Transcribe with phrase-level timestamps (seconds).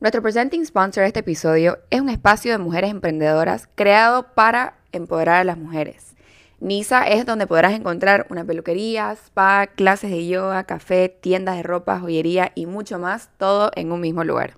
[0.00, 5.40] Nuestro presenting sponsor de este episodio es un espacio de mujeres emprendedoras creado para empoderar
[5.40, 6.14] a las mujeres.
[6.60, 11.98] Nisa es donde podrás encontrar una peluquería, spa, clases de yoga, café, tiendas de ropa,
[11.98, 14.56] joyería y mucho más, todo en un mismo lugar.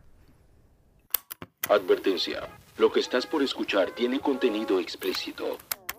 [1.70, 2.40] Advertencia.
[2.76, 5.56] Lo que estás por escuchar tiene contenido explícito.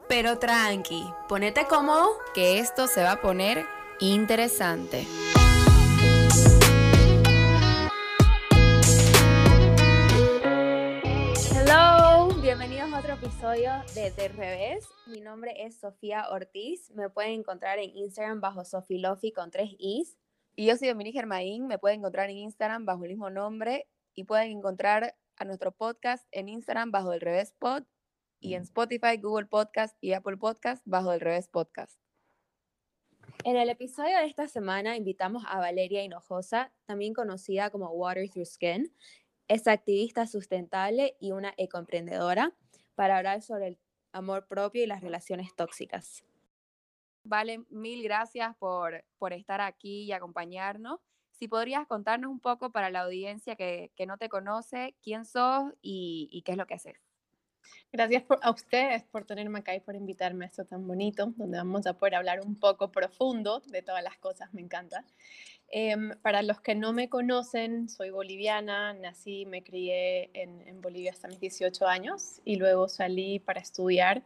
[0.07, 3.65] Pero tranqui, ponete cómodo, que esto se va a poner
[3.99, 5.07] interesante.
[13.01, 14.87] Otro episodio de De Revés.
[15.07, 16.91] Mi nombre es Sofía Ortiz.
[16.91, 20.19] Me pueden encontrar en Instagram bajo Sofilofi con tres Is.
[20.55, 21.65] Y yo soy Dominique Germain.
[21.65, 23.87] Me pueden encontrar en Instagram bajo el mismo nombre.
[24.13, 27.85] Y pueden encontrar a nuestro podcast en Instagram bajo el Revés Pod
[28.39, 31.99] y en Spotify, Google Podcast y Apple Podcast bajo el Revés Podcast.
[33.43, 38.45] En el episodio de esta semana invitamos a Valeria Hinojosa, también conocida como Water Through
[38.45, 38.95] Skin.
[39.47, 42.55] Es activista sustentable y una ecoemprendedora
[42.95, 43.79] para hablar sobre el
[44.11, 46.23] amor propio y las relaciones tóxicas.
[47.23, 50.99] Vale, mil gracias por, por estar aquí y acompañarnos.
[51.31, 55.71] Si podrías contarnos un poco para la audiencia que, que no te conoce, quién sos
[55.81, 57.10] y, y qué es lo que haces.
[57.91, 61.85] Gracias a ustedes por tenerme acá y por invitarme a esto tan bonito, donde vamos
[61.87, 65.05] a poder hablar un poco profundo de todas las cosas, me encanta.
[65.73, 71.11] Em, para los que no me conocen, soy boliviana, nací me crié en, en, Bolivia
[71.11, 74.21] hasta mis 18 años y luego salí para estudiar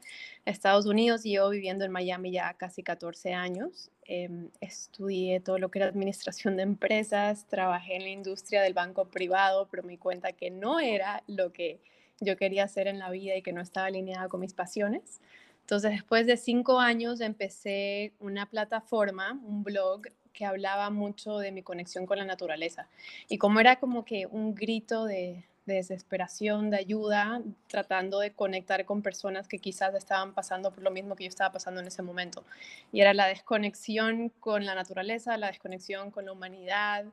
[0.45, 3.91] a Estados Unidos y yo viviendo en Miami ya casi 14 años.
[4.07, 9.05] Eh, estudié todo lo que era administración de empresas, trabajé en la industria del banco
[9.05, 11.79] privado, pero me di cuenta que no era lo que
[12.19, 15.21] yo quería hacer en la vida y que no estaba alineada con mis pasiones.
[15.61, 21.63] Entonces, después de cinco años, empecé una plataforma, un blog que hablaba mucho de mi
[21.63, 22.87] conexión con la naturaleza
[23.29, 28.85] y como era como que un grito de, de, desesperación, de ayuda, tratando de conectar
[28.85, 32.03] con personas que quizás estaban pasando por lo mismo que yo estaba pasando en ese
[32.03, 32.43] momento.
[32.91, 37.05] Y era la desconexión con la naturaleza, la desconexión con la humanidad,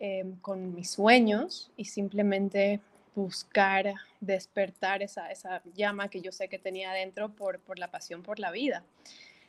[0.00, 2.80] eh, con mis sueños y simplemente
[3.14, 8.22] buscar despertar esa, esa llama que yo sé que tenía dentro por, por la pasión
[8.22, 8.84] por la vida.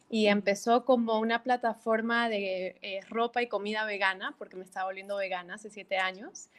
[0.10, 5.18] Y empezó como una plataforma de eh, ropa y comida vegana, porque me estaba volviendo
[5.18, 6.50] vegana hace siete años,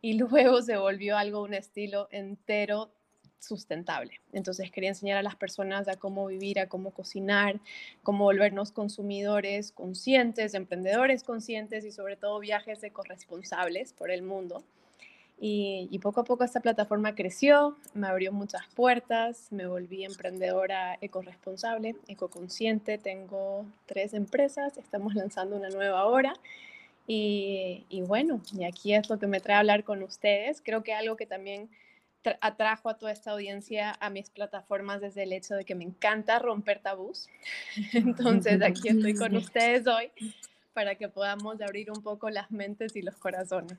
[0.00, 2.90] y luego se volvió algo, un estilo entero
[3.38, 4.20] sustentable.
[4.32, 7.60] Entonces quería enseñar a las personas a cómo vivir, a cómo cocinar,
[8.02, 14.64] cómo volvernos consumidores conscientes, emprendedores conscientes y sobre todo viajes de corresponsables por el mundo.
[15.40, 21.96] Y, poco a poco esta plataforma creció, me abrió muchas puertas, me volví emprendedora ecoresponsable,
[22.08, 26.34] ecoconsciente, tengo tres empresas, estamos lanzando una nueva ahora.
[27.06, 30.62] Y, y, bueno, y aquí es lo que me trae a hablar con ustedes.
[30.64, 31.68] Creo que algo que también
[32.40, 36.38] atrajo a toda esta audiencia a mis plataformas desde el hecho de que me encanta
[36.38, 37.28] romper tabús.
[37.92, 40.10] Entonces aquí estoy con ustedes hoy
[40.72, 43.78] para que podamos abrir un poco las mentes y los corazones.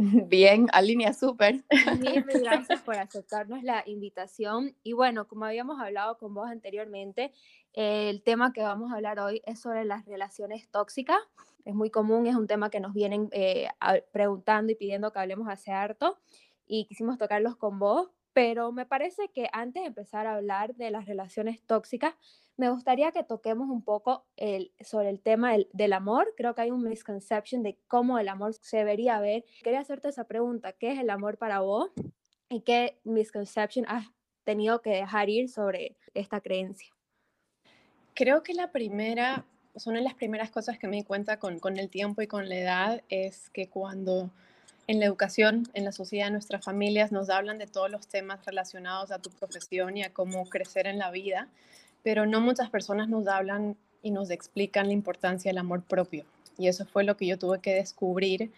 [0.28, 1.62] Bien, alinea súper.
[2.00, 4.74] Mil gracias por aceptarnos la invitación.
[4.82, 7.32] Y bueno, como habíamos hablado con vos anteriormente,
[7.74, 11.18] el tema que vamos a hablar hoy es sobre las relaciones tóxicas.
[11.66, 13.68] Es muy común, es un tema que nos vienen eh,
[14.10, 16.18] preguntando y pidiendo que hablemos hace harto
[16.66, 20.90] y quisimos tocarlos con vos, pero me parece que antes de empezar a hablar de
[20.90, 22.14] las relaciones tóxicas,
[22.56, 26.34] me gustaría que toquemos un poco el, sobre el tema del, del, amor.
[26.36, 29.44] Creo que hay un misconception de cómo el amor se debería ver.
[29.62, 31.90] Quería hacerte esa pregunta, ¿qué es el amor para vos?
[32.48, 34.06] ¿Y qué misconception has
[34.44, 36.92] tenido que dejar ir sobre esta creencia?
[38.14, 39.46] Creo que la primera,
[39.86, 42.48] una de las primeras cosas que me di cuenta con, con el tiempo y con
[42.48, 44.30] la edad es que cuando
[44.90, 49.12] en la educación, en la sociedad, nuestras familias nos hablan de todos los temas relacionados
[49.12, 51.46] a tu profesión y a cómo crecer en la vida,
[52.02, 56.24] pero no muchas personas nos hablan y nos explican la importancia del amor propio.
[56.58, 58.50] Y eso fue lo que yo tuve que descubrir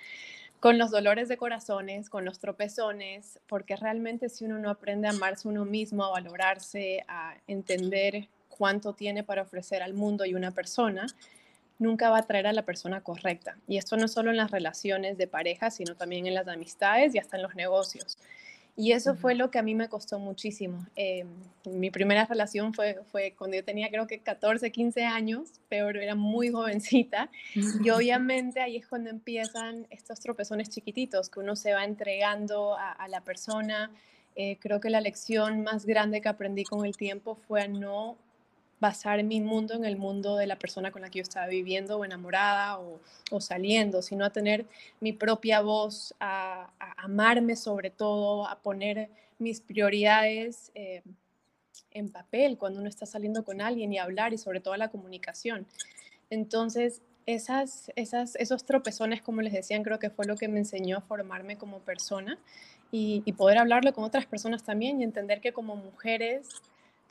[0.59, 5.11] con los dolores de corazones, con los tropezones, porque realmente si uno no aprende a
[5.11, 10.51] amarse uno mismo, a valorarse, a entender cuánto tiene para ofrecer al mundo y una
[10.51, 11.07] persona,
[11.83, 13.59] nunca va a traer a la persona correcta.
[13.69, 17.19] Y esto no solo en las relaciones de pareja, sino también en las amistades y
[17.19, 18.17] hasta en los negocios.
[18.75, 20.87] Y eso fue lo que a mí me costó muchísimo.
[20.97, 21.27] Eh,
[21.67, 26.15] mi primera relación fue, fue cuando yo tenía creo que 14, 15 años, peor, era
[26.15, 27.31] muy jovencita.
[27.55, 32.93] Y obviamente ahí es cuando empiezan estos tropezones chiquititos, que uno se va entregando a,
[32.93, 33.91] a la persona.
[34.37, 38.17] Eh, creo que la lección más grande que aprendí con el tiempo fue a no
[38.83, 41.99] basar mi mundo en el mundo de la persona con la que yo estaba viviendo
[41.99, 44.67] o enamorada o, saliendo, sino a tener
[44.99, 49.09] mi propia voz, a, amarme sobre todo, a poner
[49.39, 51.03] mis prioridades eh,
[51.93, 55.65] en papel cuando uno está saliendo con alguien y hablar y sobre todo la comunicación.
[56.29, 60.99] Entonces, esas, esas, esos tropezones, como les decían, creo que fue lo que me enseñó
[60.99, 62.37] a formarme como persona
[62.91, 66.49] y, y poder hablarlo con otras personas también y entender que como mujeres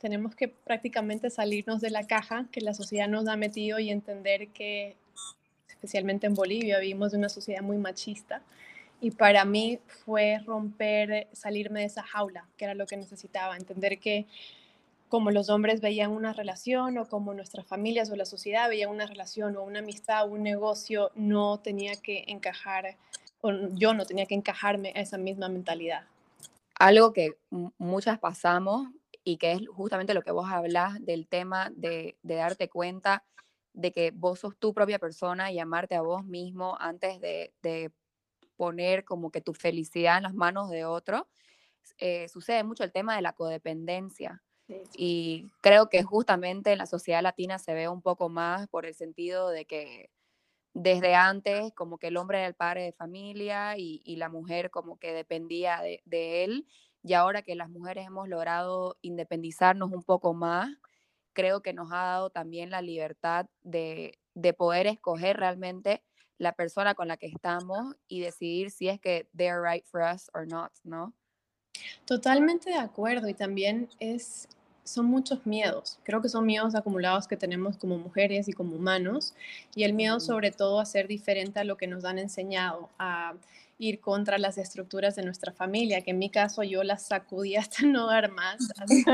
[0.02, 4.48] tenemos que prácticamente salirnos de la caja que la sociedad nos ha metido y entender
[4.48, 4.96] que,
[5.68, 8.42] especialmente en Bolivia, vivimos de una sociedad muy machista.
[9.00, 14.00] Y para mí fue romper, salirme de esa jaula, que era lo que necesitaba, entender
[14.00, 14.26] que
[15.08, 19.06] como los hombres veían una relación o como nuestras familias o la sociedad veían una
[19.06, 22.96] relación o una amistad o un negocio, no tenía que encajar,
[23.40, 26.02] o yo no tenía que encajarme a esa misma mentalidad.
[26.74, 27.36] Algo que
[27.78, 28.88] muchas pasamos
[29.24, 33.24] y que es justamente lo que vos hablas del tema de, darte cuenta
[33.72, 37.92] de que vos sos tu propia persona y amarte a vos mismo antes de,
[38.56, 41.26] poner como que tu felicidad en las manos de otro.
[41.98, 44.42] Eh, sucede mucho el tema de la codependencia.
[44.96, 48.94] Y creo que justamente en la sociedad latina se ve un poco más por el
[48.94, 50.10] sentido de que
[50.74, 54.98] desde antes como que el hombre era el padre de familia y, la mujer como
[54.98, 56.66] que dependía de, de él
[57.02, 60.70] y ahora que las mujeres hemos logrado independizarnos un poco más,
[61.32, 64.18] creo que nos ha dado también la libertad de,
[64.56, 66.02] poder escoger realmente
[66.38, 70.30] la persona con la que estamos y decidir si es que they're right for us
[70.34, 71.14] or not, ¿no?
[72.04, 74.48] Totalmente de acuerdo y también es
[74.84, 76.00] son muchos miedos.
[76.02, 79.32] Creo que son miedos acumulados que tenemos como mujeres y como humanos
[79.76, 83.34] y el miedo sobre todo a ser diferente a lo que nos han enseñado, a
[83.82, 87.84] ir contra las estructuras de nuestra familia, que en mi caso yo las sacudí hasta
[87.84, 89.04] no dar más, hace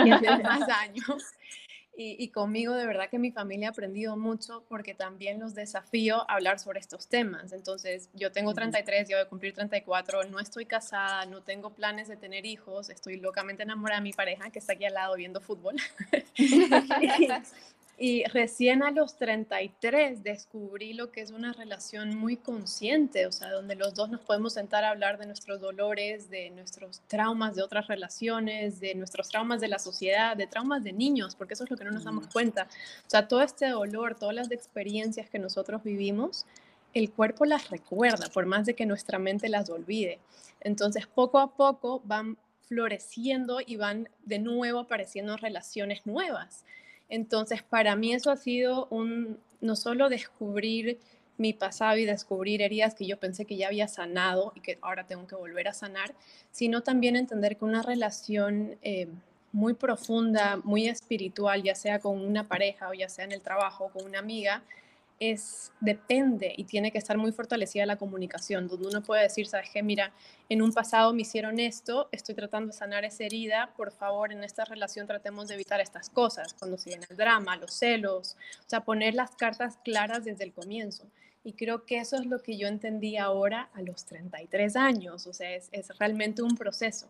[0.42, 1.24] más años.
[2.00, 6.34] Y, conmigo de verdad que mi familia ha aprendido mucho porque también los desafío a
[6.34, 7.52] hablar sobre estos temas.
[7.52, 12.06] Entonces, yo tengo 33, yo voy a cumplir 34, no estoy casada, no tengo planes
[12.06, 15.40] de tener hijos, estoy locamente enamorada de mi pareja que está aquí al lado viendo
[15.40, 15.74] fútbol.
[16.38, 17.26] Y
[18.32, 23.74] recién a los 33 descubrí lo que es una relación muy consciente, o sea, donde
[23.74, 27.88] los dos nos podemos sentar a hablar de nuestros dolores, de nuestros traumas de otras
[27.88, 31.76] relaciones, de nuestros traumas de la sociedad, de traumas de niños, porque eso es lo
[31.76, 32.68] que no nos damos cuenta.
[33.06, 36.46] O sea, todo este dolor, todas las experiencias que nosotros vivimos,
[36.94, 40.20] el cuerpo las recuerda, por más de que nuestra mente las olvide.
[40.60, 46.64] Entonces, poco a poco van floreciendo y van de nuevo apareciendo relaciones nuevas.
[47.08, 50.98] Entonces, para mí eso ha sido un, no solo descubrir
[51.38, 55.06] mi pasado y descubrir heridas que yo pensé que ya había sanado y que ahora
[55.06, 56.14] tengo que volver a sanar,
[56.50, 59.08] sino también entender que una relación eh,
[59.52, 63.90] muy profunda, muy espiritual, ya sea con una pareja o ya sea en el trabajo,
[63.92, 64.62] con una amiga,
[65.20, 69.70] es, depende y tiene que estar muy fortalecida la comunicación, donde uno puede decir, sabes
[69.72, 70.12] qué, mira,
[70.48, 74.44] en un pasado me hicieron esto, estoy tratando de sanar esa herida, por favor, en
[74.44, 78.68] esta relación tratemos de evitar estas cosas, cuando se viene el drama, los celos, o
[78.68, 81.04] sea, poner las cartas claras desde el comienzo.
[81.44, 85.32] Y creo que eso es lo que yo entendí ahora a los 33 años, o
[85.32, 87.06] sea, es, es realmente un proceso.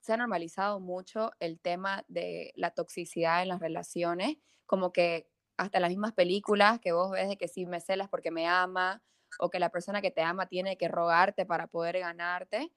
[0.00, 5.26] Se ha normalizado mucho el tema de la toxicidad en las relaciones, como que
[5.60, 9.02] hasta las mismas películas que vos ves de que si me celas porque me ama
[9.38, 12.72] o que la persona que te ama tiene que rogarte para poder ganarte.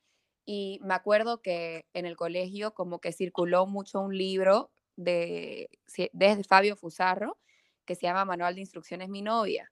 [0.45, 5.69] Y me acuerdo que en el colegio como que circuló mucho un libro de,
[6.11, 7.39] desde Fabio Fusarro
[7.85, 9.71] que se llama Manual de Instrucciones Mi novia.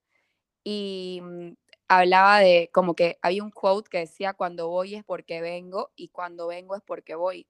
[0.63, 1.53] Y mm,
[1.89, 6.09] hablaba de como que había un quote que decía cuando voy es porque vengo y
[6.09, 7.47] cuando vengo es porque voy.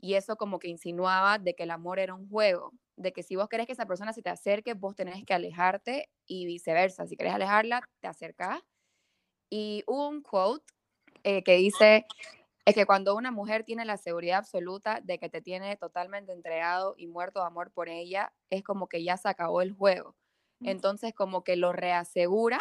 [0.00, 3.36] Y eso como que insinuaba de que el amor era un juego, de que si
[3.36, 7.06] vos querés que esa persona se te acerque, vos tenés que alejarte y viceversa.
[7.06, 8.62] Si querés alejarla, te acercás.
[9.50, 10.64] Y hubo un quote
[11.22, 12.06] eh, que dice,
[12.64, 16.94] es que cuando una mujer tiene la seguridad absoluta de que te tiene totalmente entregado
[16.96, 20.16] y muerto de amor por ella, es como que ya se acabó el juego.
[20.60, 20.68] Mm.
[20.68, 22.58] Entonces como que lo reasegura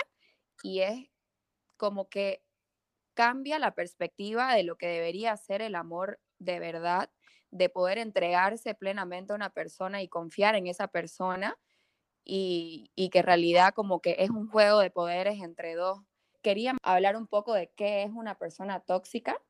[0.61, 1.09] y es
[1.77, 2.43] como que
[3.15, 7.09] cambia la perspectiva de lo que debería ser el amor de verdad
[7.51, 11.57] de poder entregarse plenamente a una persona y confiar en esa persona
[12.23, 15.99] y, que en realidad como que es un juego de poderes entre dos.
[16.41, 19.41] Quería hablar un poco de qué es una persona tóxica,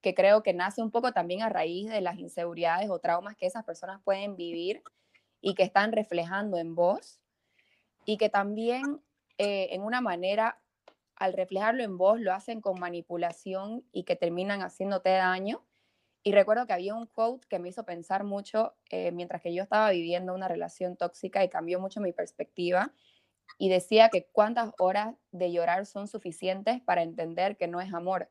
[0.00, 3.46] que creo que nace un poco también a raíz de las inseguridades o traumas que
[3.46, 4.82] esas personas pueden vivir
[5.40, 7.20] y que están reflejando en vos
[8.04, 9.02] y que también
[9.38, 10.60] eh, en una manera
[11.16, 15.62] al reflejarlo en vos lo hacen con manipulación y que terminan haciéndote daño
[16.22, 19.62] Y recuerdo que había un quote que me hizo pensar mucho eh, mientras que yo
[19.62, 22.92] estaba viviendo una relación tóxica y cambió mucho mi perspectiva.
[23.58, 28.30] Y decía que cuántas horas de llorar son suficientes para entender que no es amor.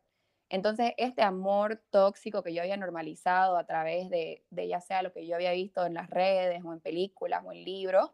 [0.50, 5.13] Entonces, este amor tóxico que yo había normalizado a través de, de ya sea lo
[5.13, 8.12] que yo había visto en las redes o en películas o en libros,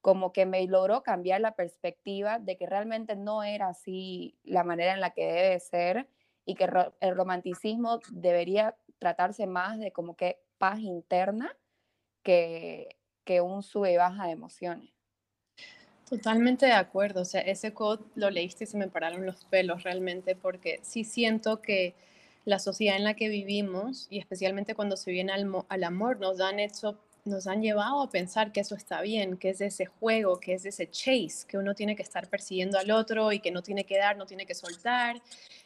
[0.00, 4.94] como que me logró cambiar la perspectiva de que realmente no era así la manera
[4.94, 6.08] en la que debe ser
[6.44, 6.68] y que
[7.00, 11.56] el romanticismo debería tratarse más de como que paz interna
[12.22, 14.90] que, que un sube y baja de emociones.
[16.08, 19.82] Totalmente de acuerdo, o sea, ese code lo leíste y se me pararon los pelos
[19.82, 21.96] realmente porque sí siento que
[22.44, 26.40] la sociedad en la que vivimos y especialmente cuando se viene al, al amor nos
[26.40, 30.40] han hecho nos han llevado a pensar que eso está bien, que es ese juego,
[30.40, 33.62] que es ese chase, que uno tiene que estar persiguiendo al otro y que no
[33.62, 35.22] tiene que dar, no tiene que soltar.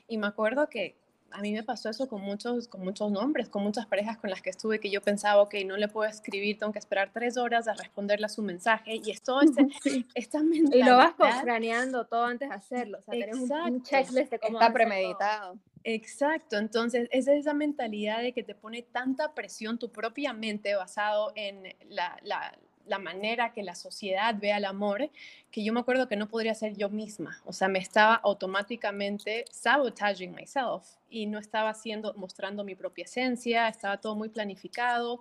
[0.06, 0.96] Y me acuerdo que
[1.30, 4.42] a mí me pasó eso con muchos, con muchos nombres, con muchas parejas con las
[4.42, 7.68] que estuve, que yo pensaba, ok, no le puedo escribir, tengo que esperar tres horas
[7.68, 9.66] a responderle a su mensaje, y esto, este,
[10.14, 10.86] esta mentalidad...
[10.86, 14.60] Y lo vas craneando todo antes de hacerlo, o sea, tenemos un, checklist de cómo
[14.60, 15.58] Está premeditado.
[15.84, 21.32] Exacto, entonces es esa mentalidad de que te pone tanta presión tu propia mente basado
[21.36, 25.10] en la, la, la manera que la sociedad ve al amor,
[25.50, 27.40] que yo me acuerdo que no podría ser yo misma.
[27.44, 33.68] O sea, me estaba automáticamente sabotaging myself y no estaba haciendo, mostrando mi propia esencia,
[33.68, 35.20] estaba todo muy planificado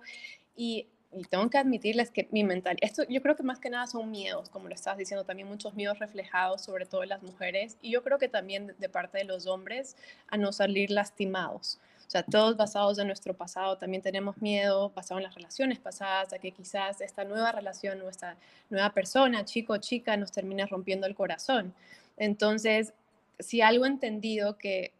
[0.56, 0.86] y,
[1.24, 4.50] tengo que admitirles que mi mental, esto yo creo que más que nada son miedos,
[4.50, 8.02] como lo estabas diciendo, también muchos miedos reflejados, sobre todo en las mujeres y yo
[8.02, 9.96] creo que también de parte de los hombres
[10.28, 11.78] a no salir lastimados.
[12.06, 16.32] O sea, todos basados en nuestro pasado, también tenemos miedo basado en las relaciones pasadas,
[16.32, 18.36] a que quizás esta nueva relación o esta
[18.70, 21.74] nueva persona, chico o chica, nos termine rompiendo el corazón.
[22.16, 22.94] Entonces,
[23.40, 24.92] si algo entendido que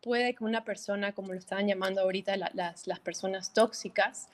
[0.00, 4.28] puede que una persona, como lo estaban llamando ahorita las, las personas tóxicas,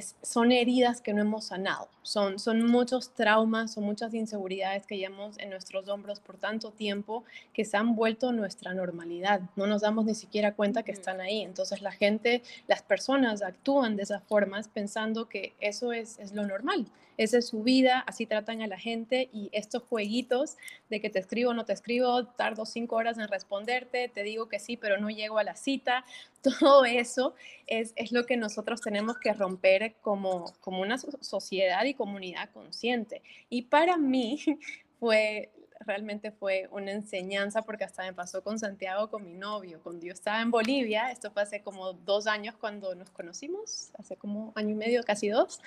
[0.00, 5.38] son heridas que no hemos sanado, son, son muchos traumas, son muchas inseguridades que llevamos
[5.38, 9.40] en nuestros hombros por tanto tiempo que se han vuelto nuestra normalidad.
[9.56, 11.42] No nos damos ni siquiera cuenta que están ahí.
[11.42, 16.46] Entonces la gente, las personas actúan de esas formas pensando que eso es, es lo
[16.46, 16.86] normal.
[17.16, 20.56] Esa es su vida, así tratan a la gente y estos jueguitos
[20.90, 24.58] de que te escribo no te escribo, tardo cinco horas en responderte, te digo que
[24.58, 26.04] sí, pero no llego a la cita,
[26.42, 27.34] todo eso
[27.66, 33.22] es, es lo que nosotros tenemos que romper como, como una sociedad y comunidad consciente.
[33.48, 34.40] Y para mí
[35.00, 35.50] fue
[35.86, 40.12] realmente fue una enseñanza porque hasta me pasó con Santiago, con mi novio, cuando yo
[40.12, 44.70] estaba en Bolivia, esto fue hace como dos años cuando nos conocimos, hace como año
[44.70, 45.60] y medio, casi dos,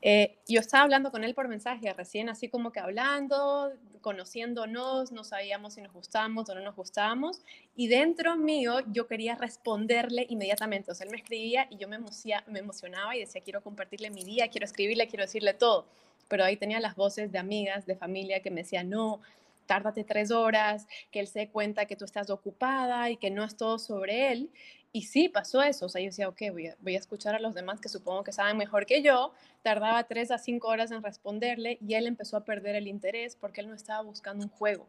[0.00, 5.24] eh, yo estaba hablando con él por mensaje, recién así como que hablando, conociéndonos, no
[5.24, 7.42] sabíamos si nos gustábamos o no nos gustábamos,
[7.76, 11.98] y dentro mío yo quería responderle inmediatamente, o sea, él me escribía y yo me,
[12.46, 15.86] me emocionaba y decía, quiero compartirle mi día, quiero escribirle, quiero decirle todo
[16.32, 19.20] pero ahí tenía las voces de amigas, de familia que me decían, no,
[19.66, 23.56] tárdate tres horas, que él se cuenta que tú estás ocupada y que no es
[23.56, 24.50] todo sobre él.
[24.92, 25.86] Y sí, pasó eso.
[25.86, 28.24] O sea, yo decía, ok, voy a, voy a escuchar a los demás que supongo
[28.24, 29.32] que saben mejor que yo.
[29.62, 33.62] Tardaba tres a cinco horas en responderle y él empezó a perder el interés porque
[33.62, 34.86] él no estaba buscando un juego.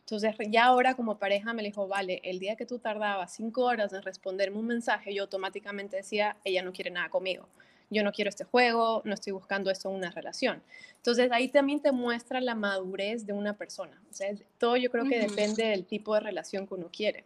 [0.00, 3.92] Entonces, ya ahora como pareja me dijo, vale, el día que tú tardabas cinco horas
[3.92, 7.48] en responderme un mensaje, yo automáticamente decía, ella no quiere nada conmigo
[7.90, 10.62] yo no quiero este juego, no estoy buscando eso en una relación.
[10.96, 14.00] Entonces ahí también te muestra la madurez de una persona.
[14.10, 17.24] O sea, todo yo creo que depende del tipo de relación que uno quiere.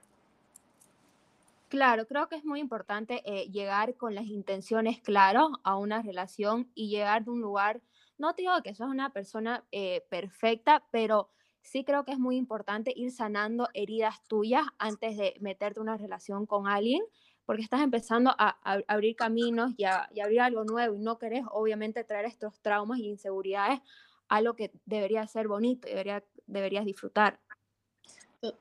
[1.71, 6.69] Claro, creo que es muy importante eh, llegar con las intenciones claras a una relación
[6.75, 7.81] y llegar de un lugar,
[8.19, 11.31] no te digo que sos una persona eh, perfecta, pero
[11.63, 15.97] sí creo que es muy importante ir sanando heridas tuyas antes de meterte en una
[15.97, 17.03] relación con alguien
[17.51, 22.05] porque estás empezando a, abrir caminos y a, abrir algo nuevo y no querés obviamente
[22.05, 23.81] traer estos traumas y inseguridades
[24.29, 27.41] a lo que debería ser bonito y debería, deberías disfrutar.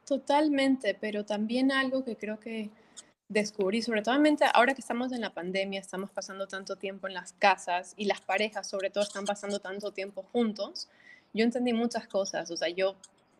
[0.07, 2.71] Totalmente, pero también algo que creo que
[3.27, 4.15] descubrí, sobre todo
[4.55, 8.21] ahora que estamos en la pandemia, estamos pasando tanto tiempo en las casas y las
[8.21, 10.89] parejas sobre todo están pasando tanto tiempo juntos,
[11.31, 12.95] yo entendí muchas cosas, o sea, yo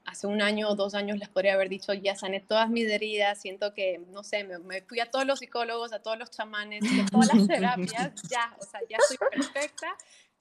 [0.10, 3.40] hace un año o dos años les podría haber dicho, ya sané todas mis heridas,
[3.40, 7.06] siento que, no sé, me, fui a todos los psicólogos, a todos los chamanes, a
[7.10, 9.88] todas las terapias, ya, o sea, ya soy perfecta,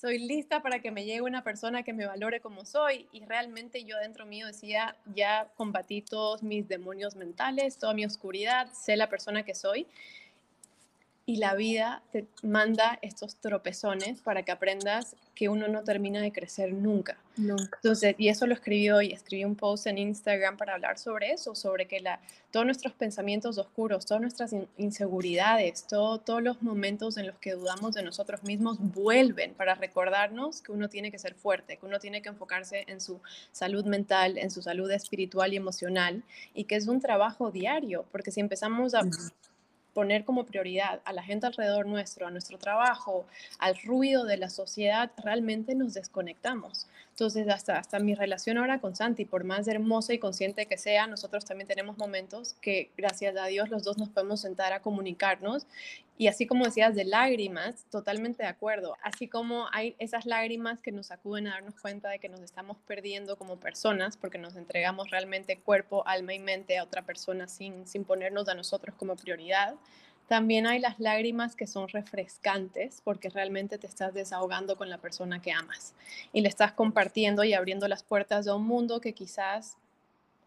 [0.01, 3.85] soy lista para que me llegue una persona que me valore como soy y realmente
[3.85, 9.09] yo dentro mío decía, ya combatí todos mis demonios mentales, toda mi oscuridad, sé la
[9.09, 9.87] persona que soy
[11.29, 16.33] y la vida te manda estos tropezones para que aprendas que uno no termina de
[16.33, 17.19] crecer nunca.
[17.37, 17.79] Nunca.
[17.83, 21.55] Entonces, y eso lo escribí hoy, escribí un post en Instagram para hablar sobre eso,
[21.55, 22.19] sobre que la,
[22.51, 27.95] todos nuestros pensamientos oscuros, todas nuestras inseguridades, todo, todos los momentos en los que dudamos
[27.95, 32.23] de nosotros mismos vuelven para recordarnos que uno tiene que ser fuerte, que uno tiene
[32.23, 33.21] que enfocarse en su
[33.53, 36.23] salud mental, en su salud espiritual y emocional,
[36.55, 39.03] y que es un trabajo diario, porque si empezamos a
[39.99, 43.27] poner como prioridad a la gente alrededor nuestro, a nuestro trabajo,
[43.59, 46.87] al ruido de la sociedad, realmente nos desconectamos.
[47.11, 51.09] Entonces, hasta, hasta mi relación ahora con Santi, por más hermosa y consciente que sea,
[51.09, 55.67] nosotros también tenemos momentos que, gracias a Dios, los dos nos podemos sentar a comunicarnos.
[56.19, 58.97] Y así como decías de lágrimas, totalmente de acuerdo.
[59.03, 62.77] Así como hay esas lágrimas que nos acuden a darnos cuenta de que nos estamos
[62.87, 67.87] perdiendo como personas porque nos entregamos realmente cuerpo, alma y mente a otra persona sin,
[67.87, 69.77] sin ponernos a nosotros como prioridad
[70.29, 75.41] también hay las lágrimas que son refrescantes porque realmente te estás desahogando con la persona
[75.41, 75.95] que amas
[76.35, 79.79] y le estás compartiendo y abriendo las puertas de un mundo que quizás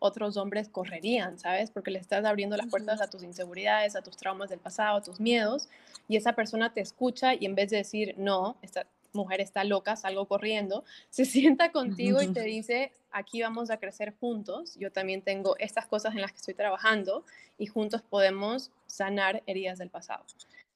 [0.01, 1.69] otros hombres correrían, ¿sabes?
[1.69, 5.01] Porque le estás abriendo las puertas a tus inseguridades, a tus traumas del pasado, a
[5.03, 5.69] tus miedos,
[6.07, 9.95] y esa persona te escucha y en vez de decir, no, está, mujer está loca,
[9.95, 15.21] salgo corriendo, se sienta contigo y te dice, aquí vamos a crecer juntos, yo también
[15.21, 17.23] tengo estas cosas en las que estoy trabajando
[17.59, 20.25] y juntos podemos sanar heridas del pasado.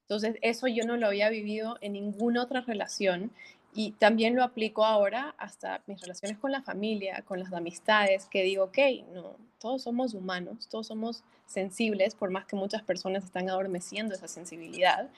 [0.04, 3.32] Entonces, eso yo no lo había vivido en ninguna otra relación
[3.78, 8.42] y también lo aplico ahora hasta mis relaciones con la familia, con las amistades, que
[8.42, 8.78] digo, ok,
[9.14, 14.30] no, todos somos humanos, todos somos sensibles, por más que muchas personas están adormeciendo esa
[14.30, 15.10] sensibilidad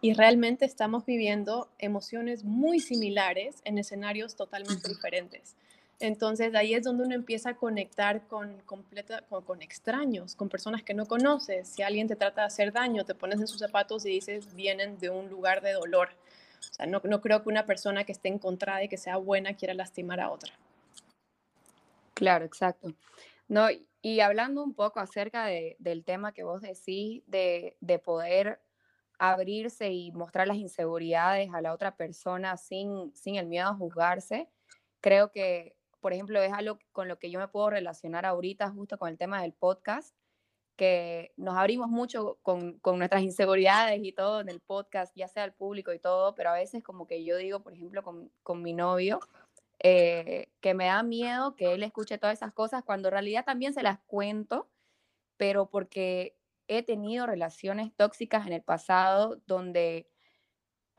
[0.00, 5.54] y realmente estamos viviendo emociones muy similares en escenarios totalmente diferentes.
[6.00, 10.94] Entonces ahí es donde uno empieza a conectar con, completa, con, extraños, con personas que
[10.94, 11.68] no conoces.
[11.68, 14.98] Si alguien te trata de hacer daño, te pones en sus zapatos y dices, vienen
[14.98, 16.10] de un lugar de dolor.
[16.86, 20.20] No, no creo que una persona que esté encontrada y que sea buena quiera lastimar
[20.20, 20.52] a otra.
[22.14, 22.94] Claro, exacto.
[23.48, 23.68] No,
[24.02, 28.60] y hablando un poco acerca de, del tema que vos decís, de, de poder
[29.18, 34.48] abrirse y mostrar las inseguridades a la otra persona sin, sin el miedo a juzgarse,
[35.00, 38.98] creo que, por ejemplo, es algo con lo que yo me puedo relacionar ahorita justo
[38.98, 40.14] con el tema del podcast,
[40.76, 45.44] que nos abrimos mucho con, con nuestras inseguridades y todo en el podcast, ya sea
[45.44, 48.62] al público y todo, pero a veces como que yo digo, por ejemplo, con, con
[48.62, 49.20] mi novio,
[49.78, 53.74] eh, que me da miedo que él escuche todas esas cosas cuando en realidad también
[53.74, 54.68] se las cuento,
[55.36, 56.36] pero porque
[56.68, 60.08] he tenido relaciones tóxicas en el pasado donde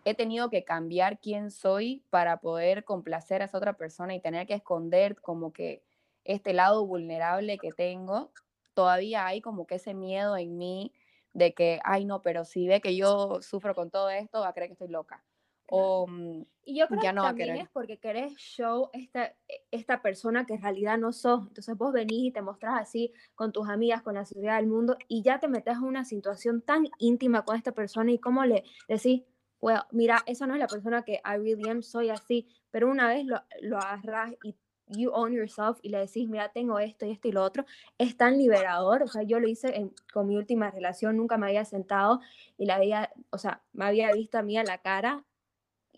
[0.06, 4.48] he tenido que cambiar quién soy para poder complacer a esa otra persona y tener
[4.48, 5.84] que esconder como que
[6.24, 8.32] este lado vulnerable que tengo,
[8.78, 10.94] todavía hay como que ese miedo en mí
[11.34, 14.54] de que, ay no, pero si ve que yo sufro con todo esto, va a
[14.54, 15.26] creer que estoy loca.
[15.68, 20.46] O, mm, y yo creo que también es porque querés show esta, e, esta persona
[20.46, 21.48] que en realidad no sos.
[21.48, 24.96] Entonces vos venís y te mostrás así con tus amigas, con la sociedad del mundo
[25.08, 28.64] y ya te metes en una situación tan íntima con esta persona y cómo le
[28.88, 29.24] decís,
[29.60, 33.08] well, mira, esa no es la persona que I really am, soy así, pero una
[33.08, 34.56] vez lo, lo agarrás y
[34.90, 37.66] you own yourself y le decís, mira, tengo esto y esto y lo otro,
[37.98, 39.04] es tan liberador.
[39.04, 42.22] O sea, yo lo hice con mi última relación, nunca me había sentado
[42.58, 45.24] y la había, o sea, me había visto a mí a la cara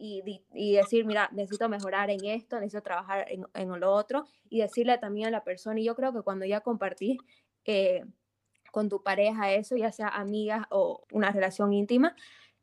[0.01, 0.41] y,
[0.75, 5.27] decir, mira, necesito mejorar en esto, necesito trabajar en, en, lo otro y decirle también
[5.27, 5.79] a la persona.
[5.79, 7.17] Y yo creo que cuando ya compartís
[7.65, 8.05] eh,
[8.71, 12.15] con tu pareja eso, ya sea amigas o una relación íntima,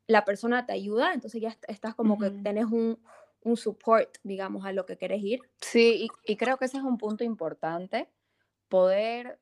[0.07, 2.97] la persona te ayuda, entonces ya estás como que tenés un,
[3.47, 5.41] un support, digamos, a lo que querés ir.
[5.61, 8.09] Sí, y, y creo que ese es un punto importante,
[8.67, 9.39] poder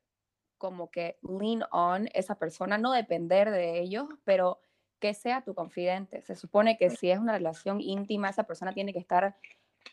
[0.58, 4.60] como que lean on esa persona, no depender de ellos, pero
[5.00, 6.22] que sea tu confidente.
[6.22, 9.36] Se supone que si es una relación íntima, esa persona tiene que estar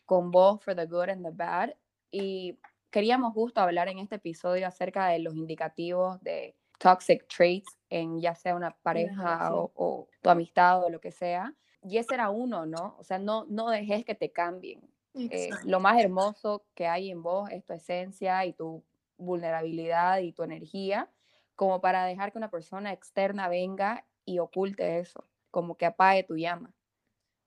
[0.06, 1.70] con vos for the good and the bad.
[2.10, 2.58] Y
[2.90, 8.34] queríamos justo hablar en este episodio acerca de los indicativos de toxic traits en ya
[8.34, 11.54] sea una pareja o, tu amistad o lo que sea.
[11.82, 12.96] Y ese era uno, ¿no?
[12.98, 14.80] O sea, no, no dejes que te cambien.
[15.14, 18.82] Eh, lo más hermoso que hay en vos es tu esencia y tu
[19.18, 21.10] vulnerabilidad y tu energía,
[21.54, 26.36] como para dejar que una persona externa venga y oculte eso, como que apague tu
[26.36, 26.74] llama.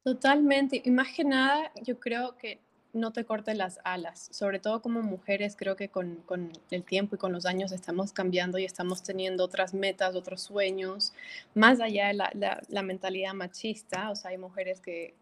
[0.04, 0.82] Totalmente.
[0.86, 2.62] Y más que nada, yo creo que
[2.95, 4.29] no te cortes las alas.
[4.31, 8.13] Sobre todo como mujeres, creo que con, con, el tiempo y con los años estamos
[8.13, 11.13] cambiando y estamos teniendo otras metas, otros sueños,
[11.53, 14.10] más allá de la, la, mentalidad machista.
[14.10, 15.13] O sea, hay mujeres que,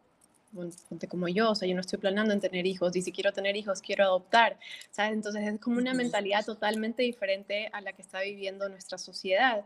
[1.10, 3.56] como yo, o sea, yo no estoy planeando en tener hijos y si quiero tener
[3.58, 4.58] hijos, quiero adoptar.
[4.92, 5.14] ¿sabes?
[5.14, 9.66] Entonces es como una mentalidad totalmente diferente a la que está viviendo nuestra sociedad.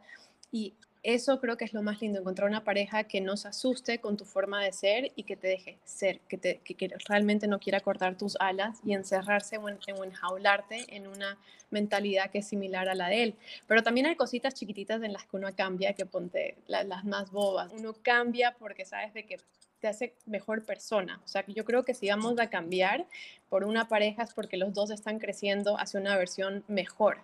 [0.49, 3.99] Y eso creo que es lo más lindo, encontrar una pareja que no se asuste
[3.99, 7.59] con tu forma de ser y que te deje ser, que, te, que, realmente no
[7.59, 11.37] quiera cortar tus alas y encerrarse o, en, enjaularte en una
[11.69, 13.35] mentalidad que es similar a la de él.
[13.67, 17.71] Pero también hay cositas chiquititas en las que uno cambia, que ponte las más bobas.
[17.73, 19.37] Uno cambia porque sabes de que
[19.79, 21.21] te hace mejor persona.
[21.23, 23.05] O sea, yo creo que si vamos a cambiar
[23.49, 27.19] por una pareja es porque los dos están creciendo hacia una versión mejor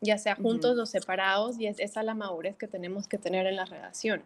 [0.00, 3.56] ya sea juntos o separados, y es esa la madurez que tenemos que tener en
[3.56, 4.22] la relación.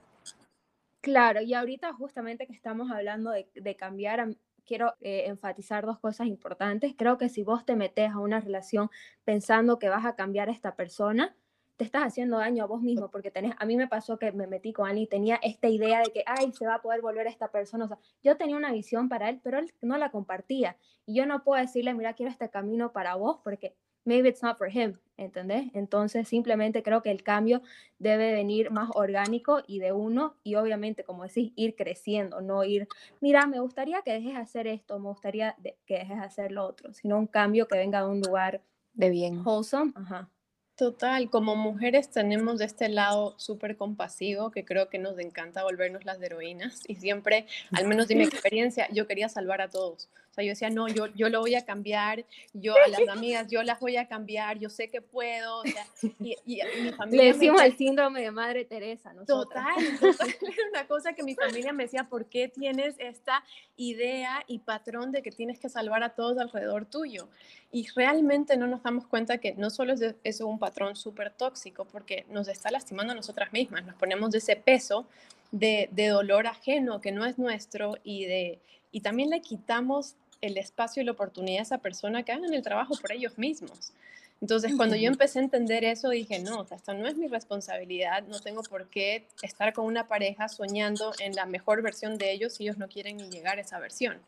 [1.01, 6.95] Claro, y ahorita justamente que estamos hablando de, cambiar, quiero eh, enfatizar dos cosas importantes.
[6.97, 8.91] Creo que si vos te metes a una relación
[9.25, 11.37] pensando que vas a cambiar a esta persona,
[11.77, 14.47] te estás haciendo daño a vos mismo, porque tenés, a mí me pasó que me
[14.47, 17.27] metí con Ani y tenía esta idea de que, ay, se va a poder volver
[17.27, 17.85] a esta persona.
[17.85, 20.77] O sea, yo tenía una visión para él, pero él no la compartía.
[21.05, 24.57] Y yo no puedo decirle, mira, quiero este camino para vos, porque maybe it's not
[24.59, 25.71] for him, ¿entendés?
[25.75, 27.63] Entonces simplemente creo que el cambio
[27.99, 32.89] debe venir más orgánico y de uno y obviamente, como decís, ir creciendo, no ir,
[33.21, 36.65] mira, me gustaría que dejes de hacer esto, me gustaría que dejes de hacer lo
[36.65, 38.61] otro, sino un cambio que venga de un lugar
[38.93, 39.43] de bien.
[39.45, 40.29] Wholesome, ajá.
[40.77, 46.05] Total, como mujeres tenemos de este lado súper compasivo que creo que nos encanta volvernos
[46.05, 50.09] las heroínas y siempre, al menos de mi experiencia, yo quería salvar a todos.
[50.35, 53.47] O sea, yo decía, no, yo, yo lo voy a cambiar, yo a las amigas,
[53.49, 55.59] yo las voy a cambiar, yo sé que puedo.
[55.59, 56.35] O sea, y,
[56.83, 59.25] mi familia Le decimos el síndrome de Madre Teresa, ¿no?
[59.27, 63.45] Total, total, era una cosa que mi familia me decía, ¿por qué tienes esta
[63.77, 67.29] idea y patrón de que tienes que salvar a todos alrededor tuyo?
[67.71, 71.85] Y realmente no nos damos cuenta que no solo es eso un patrón súper tóxico,
[71.85, 75.07] porque nos está lastimando a nosotras mismas, nos ponemos ese peso
[75.53, 78.59] de, de dolor ajeno que no es nuestro y de
[78.95, 80.15] y también le quitamos
[80.47, 83.93] el espacio y la oportunidad a esa persona que hagan el trabajo por ellos mismos.
[84.41, 88.25] Entonces, cuando yo empecé a entender eso, dije, no, o esto no es mi responsabilidad,
[88.25, 92.55] no tengo por qué estar con una pareja soñando en la mejor versión de ellos
[92.55, 94.21] si ellos no quieren ni llegar a esa versión.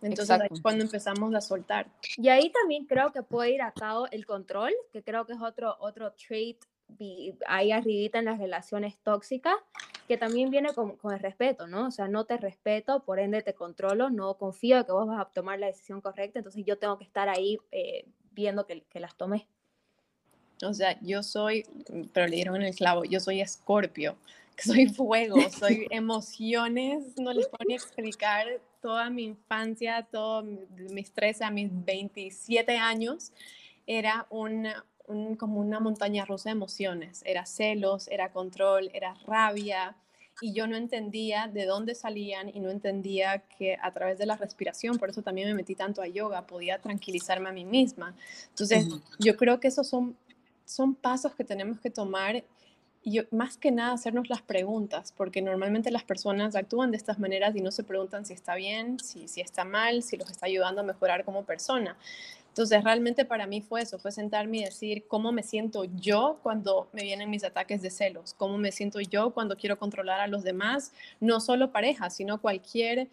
[0.00, 1.86] Entonces, ahí es cuando empezamos a soltar.
[2.16, 5.40] Y ahí también creo que puede ir a cabo el control, que creo que es
[5.40, 6.58] otro, otro trait
[7.46, 9.54] ahí arribita en las relaciones tóxicas,
[10.08, 11.88] que también viene con, con, el respeto, ¿no?
[11.88, 15.20] O sea, no te respeto, por ende te controlo, no confío en que vos vas
[15.20, 19.00] a tomar la decisión correcta, entonces yo tengo que estar ahí eh, viendo que, que,
[19.00, 19.42] las tomes.
[20.64, 21.66] O sea, yo soy,
[22.12, 24.16] pero le dieron el clavo, yo soy escorpio,
[24.58, 28.46] soy fuego, soy emociones, no les puedo ni explicar
[28.80, 33.32] toda mi infancia, todos mis 13 a mis 27 años,
[33.86, 34.84] era una,
[35.38, 37.22] como una montaña rusa de emociones.
[37.24, 39.96] Era celos, era control, era rabia.
[40.40, 44.36] Y yo no entendía de dónde salían y no entendía que a través de la
[44.36, 48.14] respiración, por eso también me metí tanto a yoga, podía tranquilizarme a mí misma.
[48.50, 48.86] Entonces,
[49.18, 50.14] yo creo que esos son,
[50.66, 52.44] son pasos que tenemos que tomar
[53.06, 57.20] y yo, más que nada hacernos las preguntas, porque normalmente las personas actúan de estas
[57.20, 60.46] maneras y no se preguntan si está bien, si, si está mal, si los está
[60.46, 61.96] ayudando a mejorar como persona.
[62.56, 66.88] Entonces, realmente para mí fue eso, fue sentarme y decir cómo me siento yo cuando
[66.94, 70.42] me vienen mis ataques de celos, cómo me siento yo cuando quiero controlar a los
[70.42, 73.08] demás, no solo pareja, sino cualquier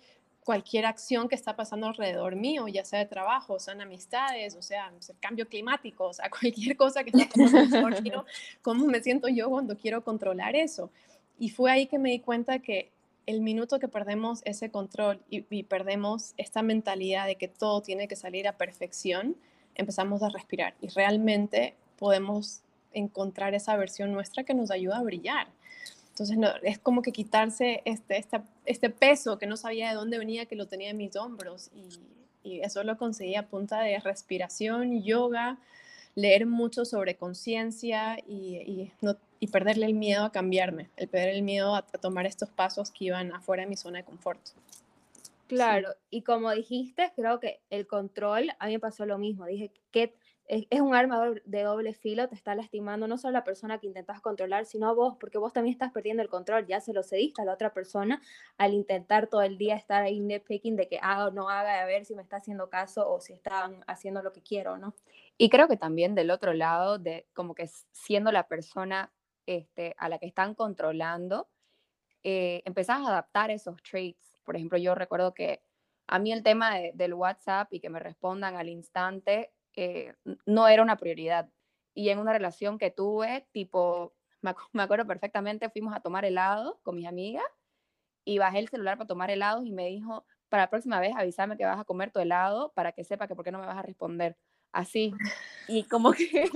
[0.46, 4.94] cualquier acción que está pasando alrededor mío, ya sea de trabajo, sean amistades, o sea,
[5.10, 8.26] el cambio climático, o sea, cualquier cosa que está pasando alrededor mío,
[8.62, 10.90] cómo me siento yo cuando quiero controlar eso.
[11.38, 12.93] Y fue ahí que me di cuenta que
[13.26, 18.16] el minuto que perdemos ese control y, perdemos esta mentalidad de que todo tiene que
[18.16, 19.36] salir a perfección,
[19.76, 22.62] empezamos a respirar y realmente podemos
[22.94, 25.48] encontrar esa versión nuestra que nos ayuda a brillar.
[26.10, 28.24] Entonces no, es como que quitarse este,
[28.66, 32.48] este peso que no sabía de dónde venía, que lo tenía en mis hombros y,
[32.48, 35.58] y eso lo conseguí a punta de respiración, yoga,
[36.16, 38.92] leer mucho sobre conciencia y, y,
[39.48, 43.34] perderle el miedo a cambiarme, el perder el miedo a, tomar estos pasos que iban
[43.34, 44.40] afuera de mi zona de confort.
[45.48, 49.72] Claro, y como dijiste, creo que el control, a mí me pasó lo mismo, dije,
[49.92, 50.16] ¿qué,
[50.48, 54.22] es, un arma de doble filo, te está lastimando no solo la persona que intentas
[54.22, 57.46] controlar, sino vos, porque vos también estás perdiendo el control, ya se lo cediste a
[57.46, 58.22] la otra persona
[58.58, 61.86] al intentar todo el día estar ahí nitpicking de que haga o no haga, a
[61.86, 64.94] ver si me está haciendo caso o si están haciendo lo que quiero, ¿no?
[65.38, 69.12] Y creo que también del otro lado, de como que siendo la persona
[69.46, 71.50] este, a la que están controlando,
[72.24, 74.40] eh, empezás a adaptar esos traits.
[74.44, 75.64] Por ejemplo, yo recuerdo que
[76.08, 80.14] a mí el tema del WhatsApp y que me respondan al instante eh,
[80.46, 81.50] no era una prioridad.
[81.94, 84.14] Y en una relación que tuve, tipo,
[84.74, 87.46] me, acuerdo perfectamente, fuimos a tomar helado con mis amigas
[88.26, 91.58] y bajé el celular para tomar helado y me dijo, para la próxima vez avísame
[91.58, 93.78] que vas a comer tu helado para que sepa que por qué no me vas
[93.78, 94.38] a responder
[94.72, 95.14] así.
[95.68, 96.50] Y como que,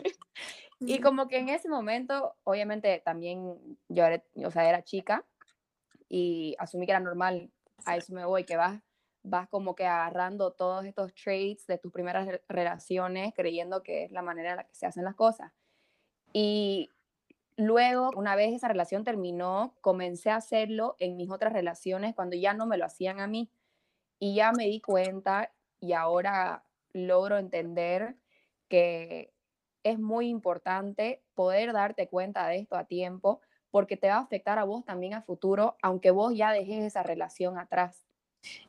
[0.80, 5.26] Y como que en ese momento, obviamente también yo era, o sea, era chica
[6.08, 7.52] y asumí que era normal,
[7.86, 8.82] a eso me voy, que vas,
[9.24, 14.22] vas como que agarrando todos estos traits de tus primeras relaciones, creyendo que es la
[14.22, 15.52] manera en la que se hacen las cosas.
[16.32, 16.92] Y
[17.56, 22.54] luego, una vez esa relación terminó, comencé a hacerlo en mis otras relaciones cuando ya
[22.54, 23.50] no me lo hacían a mí.
[24.20, 26.64] Y ya me di cuenta y ahora
[26.94, 28.16] logro entender
[28.68, 29.34] que
[29.84, 34.60] es muy importante poder darte cuenta de esto a tiempo porque te va a afectar
[34.60, 38.08] a vos también a futuro, aunque vos ya dejes esa relación atrás.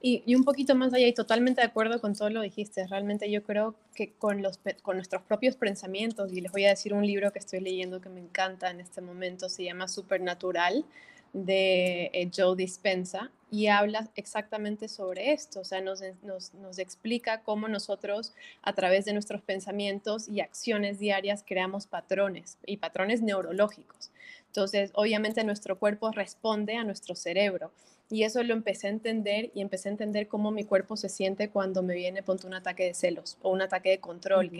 [0.01, 3.43] Y, un poquito más allá, y totalmente de acuerdo con todo lo dijiste, realmente yo
[3.43, 7.33] creo que con, los, con nuestros propios pensamientos, y les voy a decir un libro
[7.33, 10.85] que estoy leyendo que me encanta en este momento, se llama Supernatural,
[11.33, 17.41] de eh, Joe Dispensa, y habla exactamente sobre esto, o sea, nos, nos, nos, explica
[17.43, 24.11] cómo nosotros a través de nuestros pensamientos y acciones diarias creamos patrones y patrones neurológicos.
[24.49, 27.71] Entonces, obviamente nuestro cuerpo responde a nuestro cerebro
[28.11, 31.51] y eso lo empecé a entender y empecé a entender cómo mi cuerpo se siente
[31.51, 34.51] cuando me viene, ponte un ataque de celos o un ataque de control,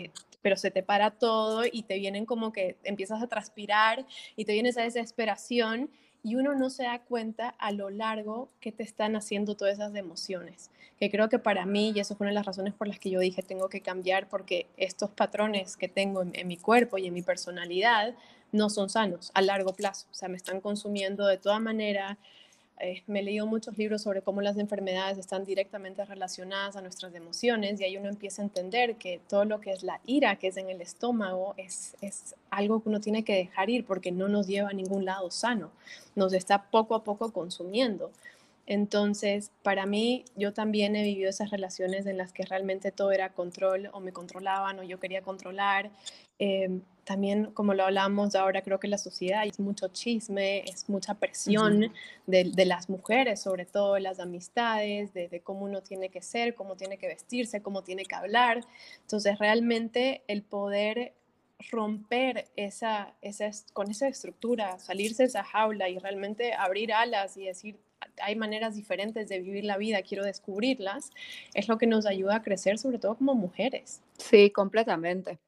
[0.41, 4.05] pero se te para todo y te vienen como que empiezas a transpirar
[4.35, 5.89] y te viene esa desesperación
[6.23, 9.95] y uno no se da cuenta a lo largo que te están haciendo todas esas
[9.95, 10.69] emociones.
[10.99, 13.09] Que creo que para mí, y eso fue una de las razones por las que
[13.09, 17.13] yo dije tengo que cambiar, porque estos patrones que tengo en mi cuerpo y en
[17.13, 18.15] mi personalidad
[18.51, 20.07] no son sanos a largo plazo.
[20.11, 22.17] O sea, me están consumiendo de toda manera,
[22.79, 27.13] eh, me he leído muchos libros sobre cómo las enfermedades están directamente relacionadas a nuestras
[27.13, 30.47] emociones y ahí uno empieza a entender que todo lo que es la ira que
[30.47, 34.29] es en el estómago es, es algo que uno tiene que dejar ir porque no
[34.29, 35.71] nos lleva a ningún lado sano,
[36.15, 38.11] nos está poco a poco consumiendo.
[38.69, 43.33] Entonces, para mí, yo también he vivido esas relaciones en las que realmente todo era
[43.33, 45.89] control o me controlaban o yo quería controlar.
[46.37, 51.15] Em, también, como lo hablamos ahora, creo que la sociedad es mucho chisme, es mucha
[51.15, 51.91] presión
[52.27, 56.99] de, las mujeres, sobre todo las amistades, de, cómo uno tiene que ser, cómo tiene
[56.99, 58.63] que vestirse, cómo tiene que hablar.
[59.01, 61.13] Entonces, realmente el poder
[61.71, 67.45] romper esa, esa, con esa estructura, salirse de esa jaula y realmente abrir alas y
[67.45, 67.79] decir,
[68.21, 71.11] hay maneras diferentes de vivir la vida, quiero descubrirlas,
[71.53, 74.01] es lo que nos ayuda a crecer, sobre todo como mujeres.
[74.17, 75.39] Sí, completamente.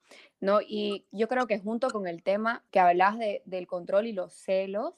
[0.42, 0.60] ¿no?
[0.62, 4.34] Y yo creo que junto con el tema que hablas de, del control y los
[4.34, 4.96] celos,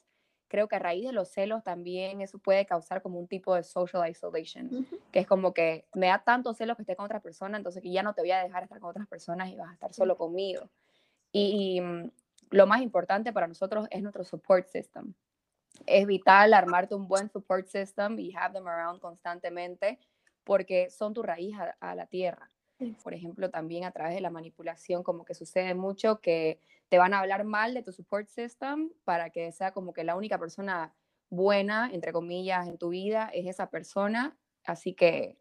[0.48, 3.64] creo que a raíz de los celos también eso puede causar como un tipo de
[3.64, 7.58] social isolation, que es como que me da tanto celos que esté con otra persona,
[7.58, 9.74] entonces que ya no te voy a dejar estar con otras personas y vas a
[9.74, 10.70] estar solo conmigo.
[11.32, 12.12] Y, y mm,
[12.52, 15.14] lo más importante para nosotros es nuestro support system
[15.86, 20.00] es vital armarte un buen support system y have them around constantemente
[20.44, 22.50] porque son tu raíz a, la tierra.
[23.02, 26.60] Por ejemplo, también a través de la manipulación, como que sucede mucho que
[26.90, 30.18] te van a hablar mal de tu support system para que sea como que la
[30.18, 30.94] única persona
[31.30, 35.38] buena, entre comillas, en tu vida es esa persona, así que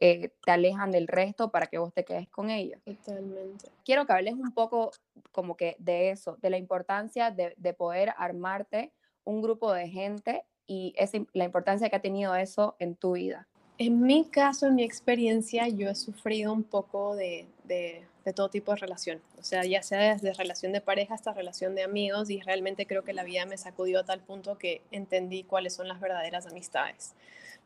[0.00, 2.80] eh, te alejan del resto para que vos te quedes con ellos.
[2.84, 3.68] Totalmente.
[3.84, 4.92] Quiero que hables un poco
[5.30, 8.94] como que de eso, de la importancia de, de poder armarte
[9.28, 13.46] un grupo de gente y es la importancia que ha tenido eso en tu vida?
[13.76, 18.72] En mi caso, en mi experiencia, yo he sufrido un poco de, de, todo tipo
[18.72, 19.20] de relación.
[19.38, 23.04] O sea, ya sea desde relación de pareja hasta relación de amigos y realmente creo
[23.04, 27.14] que la vida me sacudió a tal punto que entendí cuáles son las verdaderas amistades.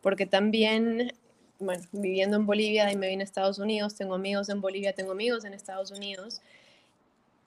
[0.02, 1.12] Porque también,
[1.58, 5.12] bueno, viviendo en Bolivia y me vine a Estados Unidos, tengo amigos en Bolivia, tengo
[5.12, 6.42] amigos en Estados Unidos.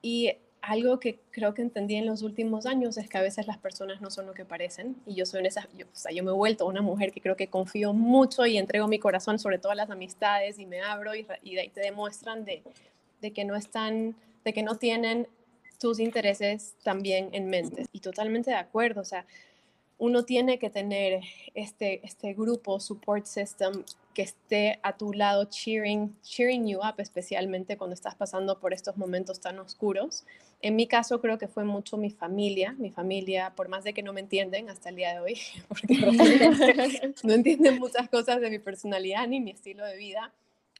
[0.01, 3.57] Y algo que creo que entendí en los últimos años es que a veces las
[3.57, 6.23] personas no son lo que parecen y yo soy en esa, yo, o sea, yo
[6.23, 9.59] me he vuelto una mujer que creo que confío mucho y entrego mi corazón sobre
[9.59, 12.63] todas las amistades y me abro y, y de ahí te demuestran de,
[13.21, 15.27] de, que no están, de que no tienen
[15.79, 17.85] tus intereses también en mente.
[17.91, 19.25] Y totalmente de acuerdo, o sea,
[19.97, 21.21] uno tiene que tener
[21.53, 27.77] este, este grupo, support system, que esté a tu lado cheering, cheering you up, especialmente
[27.77, 30.25] cuando estás pasando por estos momentos tan oscuros.
[30.61, 34.03] En mi caso creo que fue mucho mi familia, mi familia, por más de que
[34.03, 35.95] no me entienden hasta el día de hoy, porque
[37.23, 40.33] no entienden muchas cosas de mi personalidad ni mi estilo de vida,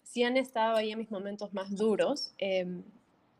[0.04, 2.34] sí han estado ahí en mis momentos más duros.
[2.38, 2.84] Em,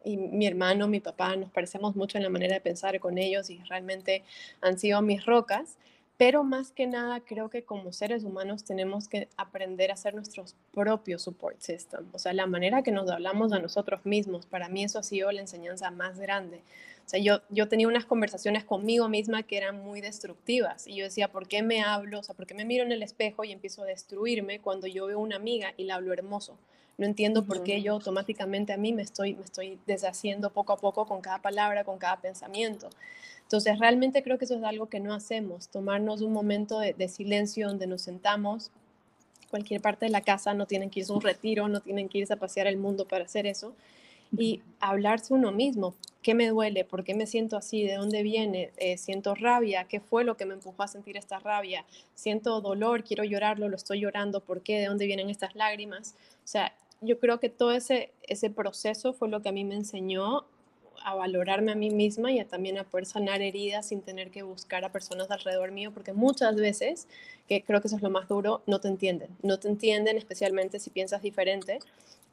[0.06, 3.50] y mi hermano, mi papá, nos parecemos mucho en la manera de pensar con ellos
[3.50, 4.24] y realmente
[4.62, 5.78] han sido mis rocas.
[6.18, 10.56] Pero más que nada, creo que como seres humanos tenemos que aprender a hacer nuestros
[10.74, 12.06] propios support system.
[12.14, 15.30] O sea, la manera que nos hablamos a nosotros mismos, para mí eso ha sido
[15.34, 16.62] la enseñanza más grande.
[17.06, 21.04] O sea, yo, yo tenía unas conversaciones conmigo misma que eran muy destructivas y yo
[21.04, 22.20] decía, ¿por qué me hablo?
[22.20, 25.08] O sea, ¿por qué me miro en el espejo y empiezo a destruirme cuando yo
[25.08, 26.58] veo una amiga y la hablo hermoso?
[26.98, 30.78] No entiendo por qué yo automáticamente a mí me estoy, me estoy deshaciendo poco a
[30.78, 32.90] poco con cada palabra, con cada pensamiento.
[33.42, 37.08] Entonces, realmente creo que eso es algo que no hacemos, tomarnos un momento de, de
[37.10, 38.72] silencio donde nos sentamos,
[39.50, 42.20] cualquier parte de la casa, no tienen que irse a un retiro, no tienen que
[42.20, 43.74] irse a pasear el mundo para hacer eso,
[44.38, 46.84] y hablarse uno mismo, ¿qué me duele?
[46.84, 47.84] ¿Por qué me siento así?
[47.84, 48.72] ¿De dónde viene?
[48.78, 49.86] Eh, ¿Siento rabia?
[49.86, 51.86] ¿Qué fue lo que me empujó a sentir esta rabia?
[52.16, 53.04] ¿Siento dolor?
[53.04, 53.70] ¿Quiero llorarlo?
[53.70, 54.42] ¿Lo estoy llorando?
[54.42, 54.80] ¿Por qué?
[54.80, 56.16] ¿De dónde vienen estas lágrimas?
[56.44, 59.76] O sea, yo creo que todo ese, ese proceso fue lo que a mí me
[59.76, 60.46] enseñó
[61.04, 64.42] a valorarme a mí misma y a también a poder sanar heridas sin tener que
[64.42, 67.08] buscar a personas alrededor mío, porque muchas veces,
[67.48, 69.30] que creo que eso es lo más duro, no te entienden.
[69.44, 71.80] No te entienden, especialmente si piensas diferente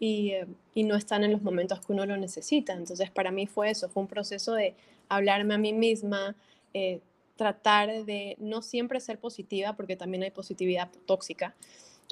[0.01, 2.73] y, eh, y no están en los momentos que uno lo necesita.
[2.73, 4.75] Entonces, para mí fue eso, fue un proceso de
[5.09, 6.35] hablarme a mí misma,
[6.73, 7.01] eh,
[7.37, 11.55] tratar de no siempre ser positiva, porque también hay positividad tóxica,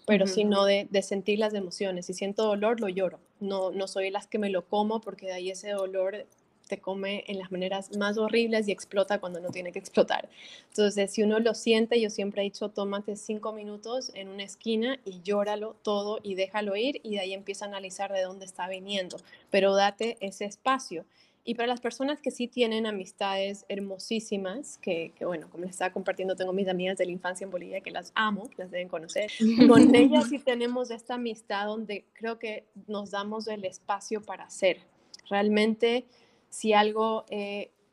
[0.06, 2.06] pero sino de, de, sentir las emociones.
[2.06, 3.20] Si siento dolor, lo lloro.
[3.40, 6.26] No, no soy las que me lo como porque de ahí ese dolor
[6.70, 10.28] te come en las maneras más horribles y explota cuando no tiene que explotar.
[10.68, 15.00] Entonces, si uno lo siente, yo siempre he dicho, tómate cinco minutos en una esquina
[15.04, 18.68] y llóralo todo y déjalo ir y de ahí empieza a analizar de dónde está
[18.68, 19.18] viniendo,
[19.50, 21.04] pero date ese espacio.
[21.44, 25.92] Y para las personas que sí tienen amistades hermosísimas, que, que, bueno, como les estaba
[25.92, 29.30] compartiendo, tengo mis amigas de la infancia en Bolivia que las amo, las deben conocer.
[29.66, 34.82] Con ellas sí tenemos esta amistad donde creo que nos damos el espacio para ser.
[35.28, 36.04] Realmente
[36.50, 37.24] si algo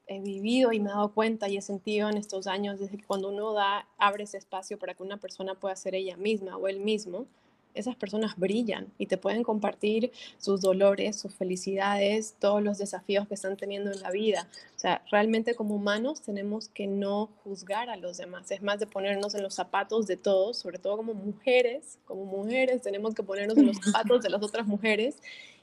[0.07, 3.05] he vivido y me he dado cuenta y he sentido en estos años, desde que
[3.05, 6.67] cuando uno da, abre ese espacio para que una persona pueda ser ella misma o
[6.67, 7.27] él mismo,
[7.77, 13.35] esas personas brillan y te pueden compartir sus dolores, sus felicidades, todos los desafíos que
[13.35, 14.47] están teniendo en la vida.
[14.75, 18.87] O sea, realmente como humanos tenemos que no juzgar a los demás, es más de
[18.87, 23.57] ponernos en los zapatos de todos, sobre todo como mujeres, como mujeres tenemos que ponernos
[23.57, 25.17] en los zapatos de las otras mujeres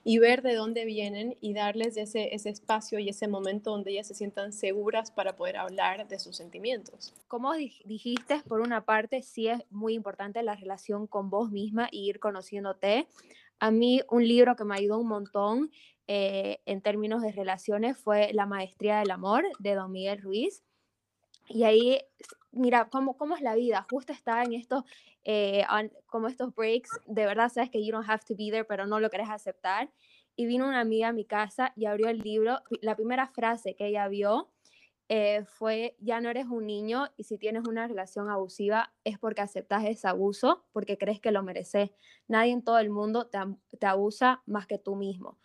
[0.04, 4.06] y ver de dónde vienen y darles ese, ese espacio y ese momento donde ellas
[4.06, 7.14] se sientan seguras para poder hablar de sus sentimientos.
[7.26, 12.08] Como dijiste, por una parte, sí es muy importante la relación con vos misma y
[12.08, 13.08] ir conociéndote.
[13.58, 15.70] A mí un libro que me ayudó un montón
[16.06, 20.62] eh, en términos de relaciones fue La Maestría del Amor de Don Miguel Ruiz.
[21.48, 21.98] Y ahí,
[22.52, 23.86] mira, cómo, cómo es la vida.
[23.90, 24.84] Justo está en estos,
[25.24, 25.64] eh,
[26.06, 29.00] como estos breaks, de verdad sabes que you don't have to be there, pero no
[29.00, 29.90] lo querés aceptar.
[30.36, 32.60] Y vino una amiga a mi casa y abrió el libro.
[32.80, 34.50] La primera frase que ella vio
[35.16, 39.42] eh, fue, ya no eres un niño y si tienes una relación abusiva es porque
[39.42, 41.90] aceptas ese abuso, porque crees que lo mereces.
[42.26, 43.38] Nadie en todo el mundo te,
[43.78, 45.38] te abusa más que tú mismo.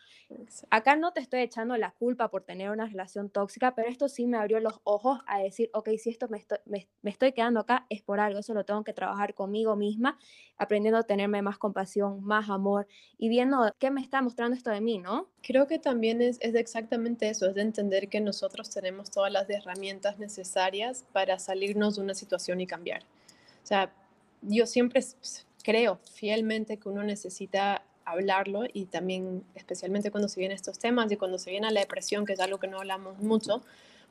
[0.71, 4.25] Acá no te estoy echando la culpa por tener una relación tóxica, pero esto sí
[4.25, 7.59] me abrió los ojos a decir, ok, si esto me estoy, me, me estoy quedando
[7.59, 10.17] acá es por algo, eso lo tengo que trabajar conmigo misma,
[10.57, 14.81] aprendiendo a tenerme más compasión, más amor y viendo qué me está mostrando esto de
[14.81, 15.29] mí, ¿no?
[15.41, 19.47] Creo que también es, es exactamente eso, es de entender que nosotros tenemos todas las
[19.59, 23.03] herramientas necesarias para salirnos de una situación y cambiar.
[23.63, 23.91] O sea,
[24.41, 25.01] yo siempre
[25.63, 31.17] creo fielmente que uno necesita hablarlo y también especialmente cuando se vienen estos temas y
[31.17, 33.61] cuando se viene la depresión, que es algo que no hablamos mucho,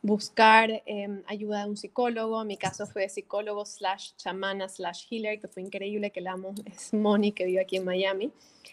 [0.02, 2.40] buscar em, ayuda de un psicólogo.
[2.42, 6.54] En mi caso fue psicólogo slash chamana slash healer, que fue increíble, que la amo,
[6.66, 8.32] es Moni, que vive aquí en Miami.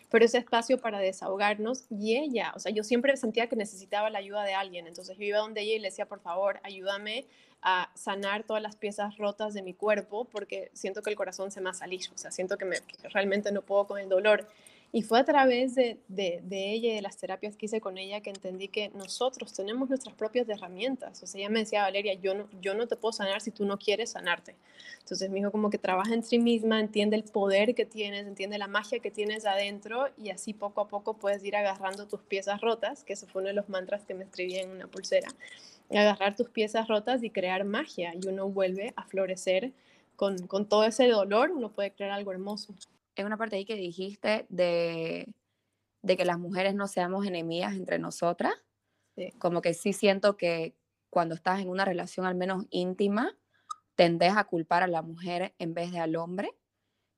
[0.10, 4.20] Pero ese espacio para desahogarnos y ella, o sea, yo siempre sentía que necesitaba la
[4.20, 4.88] ayuda de alguien.
[4.88, 7.26] Entonces yo iba donde ella y le decía, por favor, ayúdame
[7.62, 11.62] a sanar todas las piezas rotas de mi cuerpo porque siento que el corazón se
[11.62, 12.66] me ha salido, o sea, siento que
[13.12, 14.48] realmente no puedo con el dolor.
[14.92, 18.22] Y fue a través de, de, ella y de las terapias que hice con ella
[18.22, 21.22] que entendí que nosotros tenemos nuestras propias herramientas.
[21.22, 23.66] O sea, ella me decía, Valeria, yo no, yo no te puedo sanar si tú
[23.66, 24.56] no quieres sanarte.
[25.00, 28.58] Entonces me dijo como que trabaja en sí misma, entiende el poder que tienes, entiende
[28.58, 32.62] la magia que tienes adentro y así poco a poco puedes ir agarrando tus piezas
[32.62, 35.28] rotas, que ese fue uno de los mantras que me escribí en una pulsera,
[35.92, 39.74] agarrar tus piezas rotas y crear magia y uno vuelve a florecer
[40.16, 42.74] con, con todo ese dolor, uno puede crear algo hermoso
[43.16, 45.34] en una parte ahí que dijiste de,
[46.02, 48.54] de que las mujeres no seamos enemigas entre nosotras.
[49.16, 49.32] Sí.
[49.40, 50.76] Como que sí siento que
[51.10, 53.38] cuando estás en una relación al menos íntima,
[53.96, 56.52] tendés a culpar a la mujer en vez de al hombre.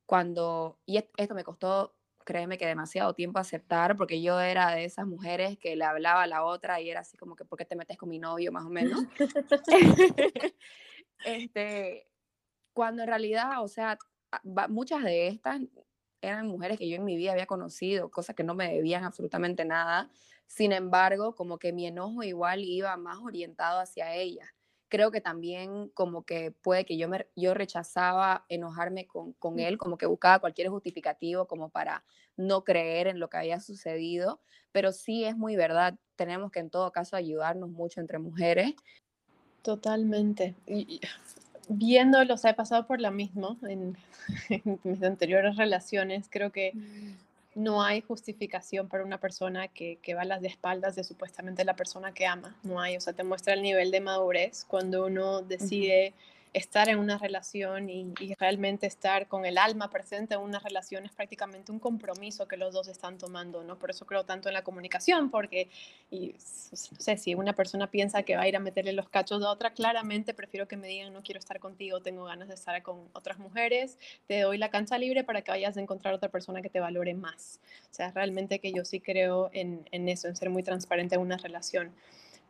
[0.06, 5.06] Cuando, y esto me costó, créeme que demasiado tiempo aceptar, porque yo era de esas
[5.06, 7.76] mujeres que le hablaba a la otra y era así como que, ¿por qué te
[7.76, 8.52] metes con mi novio?
[8.52, 9.00] Más o menos.
[11.24, 12.06] este,
[12.72, 13.98] cuando en realidad, o sea,
[14.68, 15.60] muchas de estas
[16.20, 19.64] eran mujeres que yo en mi vida había conocido, cosas que no me debían absolutamente
[19.64, 20.10] nada.
[20.46, 24.48] Sin embargo, como que mi enojo igual iba más orientado hacia ellas.
[24.90, 29.76] creo que también como que puede que yo, me, yo rechazaba enojarme con, con él,
[29.76, 32.04] como que buscaba cualquier justificativo como para
[32.38, 34.40] no creer en lo que había sucedido,
[34.72, 38.72] pero sí es muy verdad, tenemos que en todo caso ayudarnos mucho entre mujeres.
[39.62, 40.54] Totalmente.
[40.66, 41.00] Y,
[41.68, 43.96] viéndolo, o sea, he pasado por lo mismo en,
[44.48, 50.14] en mis anteriores relaciones, creo que mm no hay justificación para una persona que, que,
[50.14, 52.56] va a las de espaldas de supuestamente la persona que ama.
[52.62, 56.14] No hay, o sea, te muestra el nivel de madurez cuando uno decide
[56.52, 61.12] estar en una relación y, realmente estar con el alma presente en una relación es
[61.12, 63.78] prácticamente un compromiso que los dos están tomando, ¿no?
[63.78, 65.68] Por eso creo tanto en la comunicación, porque,
[66.10, 69.42] y, no sé, si una persona piensa que va a ir a meterle los cachos
[69.42, 72.82] a otra, claramente prefiero que me digan, no quiero estar contigo, tengo ganas de estar
[72.82, 76.62] con otras mujeres, te doy la cancha libre para que vayas a encontrar otra persona
[76.62, 77.60] que te valore más.
[77.90, 81.20] O sea, realmente que yo sí creo en, en eso, en ser muy transparente en
[81.20, 81.92] una relación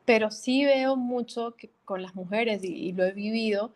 [0.09, 1.55] pero sí veo mucho
[1.85, 3.75] con las mujeres, y, lo he vivido,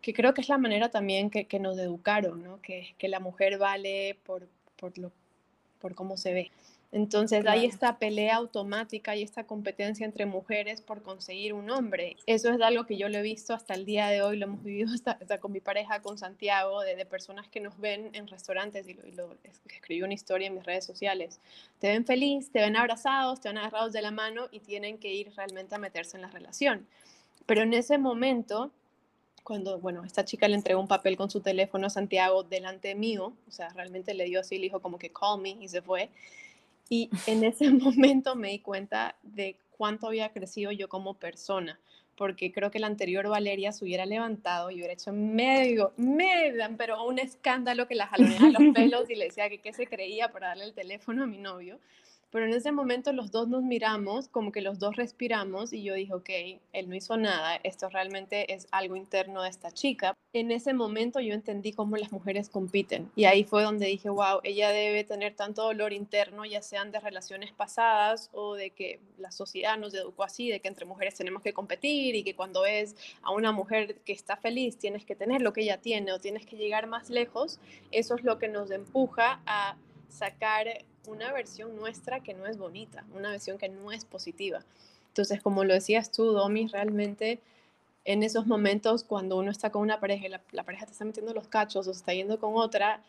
[0.00, 2.62] que creo que es la manera también que, que nos educaron, ¿no?
[2.62, 5.12] que, que, la mujer vale por, por, lo,
[5.78, 6.50] por cómo se ve.
[6.90, 12.16] Entonces hay esta pelea automática y esta competencia entre mujeres por conseguir un hombre.
[12.24, 14.64] Eso es algo que yo lo he visto hasta el día de hoy, lo hemos
[14.64, 18.88] vivido hasta, con mi pareja, con Santiago, de, de, personas que nos ven en restaurantes
[18.88, 19.36] y, lo, y lo,
[19.68, 21.40] escribí una historia en mis redes sociales.
[21.78, 25.12] Te ven feliz, te ven abrazados, te ven agarrados de la mano y tienen que
[25.12, 26.86] ir realmente a meterse en la relación.
[27.44, 28.70] Pero en ese momento
[29.44, 33.32] cuando, bueno, esta chica le entregó un papel con su teléfono a Santiago delante mío,
[33.48, 36.10] o sea, realmente le dio así, le dijo como que call me y se fue.
[36.88, 41.78] Y en ese momento me di cuenta de cuánto había crecido yo como persona,
[42.16, 47.04] porque creo que la anterior Valeria se hubiera levantado y hubiera hecho medio, medio, pero
[47.04, 50.48] un escándalo que la jalonea los pelos y le decía que qué se creía para
[50.48, 51.78] darle el teléfono a mi novio.
[52.30, 55.94] Pero en ese momento los dos nos miramos, como que los dos respiramos y yo
[55.94, 56.30] dije, ok,
[56.72, 60.14] él no hizo nada, esto realmente es algo interno de esta chica.
[60.34, 64.40] En ese momento yo entendí cómo las mujeres compiten y ahí fue donde dije, wow,
[64.42, 69.30] ella debe tener tanto dolor interno, ya sean de relaciones pasadas o de que la
[69.30, 72.94] sociedad nos educó así, de que entre mujeres tenemos que competir y que cuando ves
[73.22, 76.44] a una mujer que está feliz tienes que tener lo que ella tiene o tienes
[76.44, 77.58] que llegar más lejos,
[77.90, 79.76] eso es lo que nos empuja a
[80.08, 84.60] sacar una versión nuestra que no es bonita, una versión que no es positiva.
[85.08, 87.40] Entonces, como lo decías tú, Domi, realmente
[88.04, 91.34] en esos momentos cuando uno está con una pareja y la, pareja te está metiendo
[91.34, 93.02] los cachos o se está yendo con otra,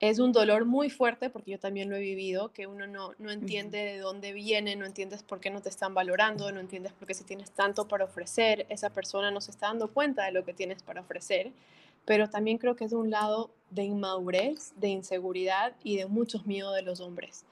[0.00, 3.30] es un dolor muy fuerte, porque yo también lo he vivido, que uno no, no
[3.30, 7.06] entiende de dónde viene, no entiendes por qué no te están valorando, no entiendes por
[7.06, 10.44] qué si tienes tanto para ofrecer, esa persona no se está dando cuenta de lo
[10.44, 11.52] que tienes para ofrecer
[12.04, 16.74] pero también creo que es un lado de inmadurez, de inseguridad y de muchos miedos
[16.74, 17.44] de los hombres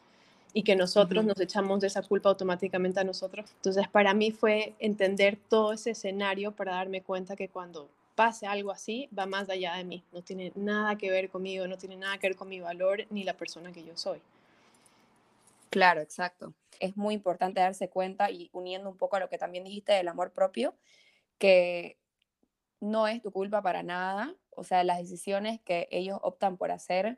[0.54, 3.50] y que nosotros nos echamos de esa culpa automáticamente a nosotros.
[3.56, 8.70] Entonces, para mí fue entender todo ese escenario para darme cuenta que cuando pase algo
[8.70, 12.18] así, va más allá de mí, no tiene nada que ver conmigo, no tiene nada
[12.18, 14.20] que ver con mi valor ni la persona que yo soy.
[15.70, 16.52] Claro, exacto.
[16.80, 20.08] Es muy importante darse cuenta y uniendo un poco a lo que también dijiste del
[20.08, 20.74] amor propio,
[21.38, 21.96] que
[22.82, 27.16] no es tu culpa para nada, o sea, las decisiones que ellos optan por hacer,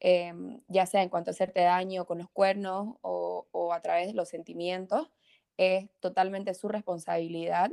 [0.00, 4.14] em, ya sea en cuanto a hacerte daño con los cuernos o, a través de
[4.14, 5.10] los sentimientos,
[5.58, 7.70] es totalmente su responsabilidad.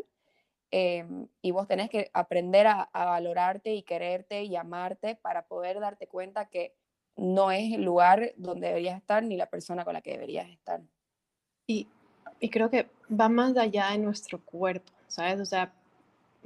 [0.71, 6.07] Em, y vos tenés que aprender a, valorarte y quererte y amarte para poder darte
[6.07, 6.75] cuenta que
[7.15, 10.81] no es el lugar donde deberías estar ni la persona con la que deberías estar.
[11.67, 11.87] Y,
[12.39, 15.39] y creo que va más allá de nuestro cuerpo, ¿sabes?
[15.39, 15.73] O sea,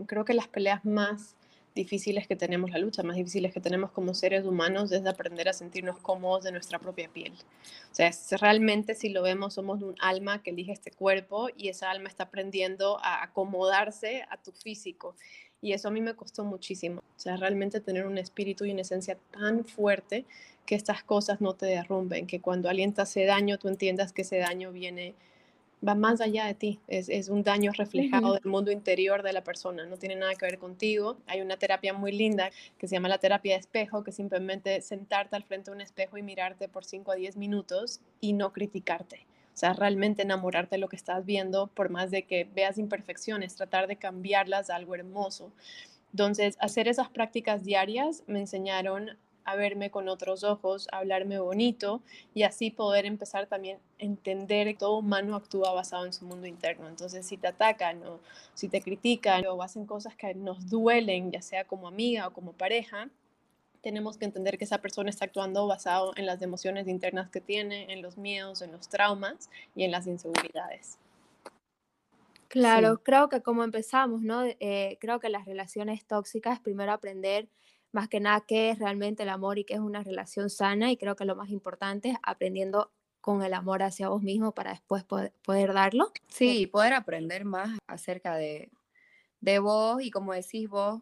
[0.06, 1.36] creo que las peleas más
[1.76, 5.54] difíciles que tenemos, la lucha más difíciles que tenemos como seres humanos es aprender a
[5.54, 7.34] sentirnos cómodos de nuestra propia piel.
[7.91, 11.89] O sea, realmente si lo vemos somos un alma que elige este cuerpo y esa
[11.89, 15.16] alma está aprendiendo a acomodarse a tu físico.
[15.62, 17.00] Y eso a mí me costó muchísimo.
[17.00, 20.26] O sea, realmente tener un espíritu y una esencia tan fuerte
[20.66, 24.24] que estas cosas no te derrumben, que cuando alguien te hace daño, tú entiendas que
[24.24, 25.16] ese daño viene
[25.86, 29.43] va más allá de ti, es, es un daño reflejado del mundo interior de la
[29.43, 31.17] persona, no tiene nada que ver contigo.
[31.27, 35.36] Hay una terapia muy linda que se llama la terapia de espejo, que simplemente sentarte
[35.36, 39.25] al frente de un espejo y mirarte por 5 a 10 minutos y no criticarte.
[39.53, 43.55] O sea, realmente enamorarte de lo que estás viendo, por más de que veas imperfecciones,
[43.55, 45.51] tratar de cambiarlas a algo hermoso.
[46.11, 52.02] Entonces, hacer esas prácticas diarias me enseñaron a verme con otros ojos, a hablarme bonito
[52.34, 56.48] y así poder empezar también a entender que todo humano actúa basado en su mundo
[56.48, 56.88] interno.
[56.88, 58.20] Entonces, si te atacan o
[58.54, 62.54] si te critican o hacen cosas que nos duelen, ya sea como amiga o como
[62.54, 63.10] pareja,
[63.82, 67.91] tenemos que entender que esa persona está actuando basado en las emociones internas que tiene,
[67.91, 70.98] en los miedos, en los traumas y en las inseguridades.
[72.54, 74.44] Claro, creo que como empezamos, ¿no?
[74.46, 77.50] Eh, creo que las relaciones tóxicas, primero aprender
[77.94, 80.98] más que nada qué es realmente el amor y qué es una relación sana y
[80.98, 82.91] creo que lo más importante es aprendiendo
[83.22, 86.12] con el amor hacia vos mismo para después poder, poder darlo.
[86.28, 88.70] Sí, poder aprender más acerca de,
[89.39, 91.02] de vos y como decís vos,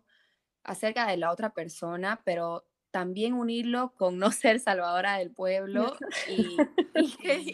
[0.64, 5.96] acerca de la otra persona, pero también unirlo con no ser salvadora del pueblo
[6.30, 6.58] y,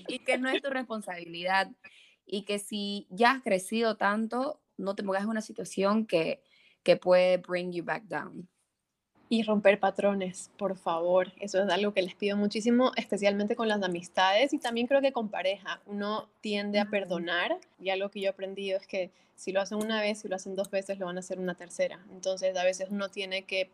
[0.07, 1.71] y, que, no es tu responsabilidad.
[2.25, 6.43] Y que si ya has crecido tanto, no te pongas en una situación que,
[6.83, 8.49] que puede bring you back down.
[9.29, 11.33] Y romper patrones, por favor.
[11.39, 15.11] Eso es algo que les pido muchísimo, especialmente con las amistades y también creo que
[15.11, 15.81] con pareja.
[15.85, 19.77] Uno tiende a perdonar y algo que yo he aprendido es que si lo hacen
[19.77, 21.99] una vez, si lo hacen dos veces, lo van a hacer una tercera.
[22.11, 23.69] Entonces a veces uno tiene que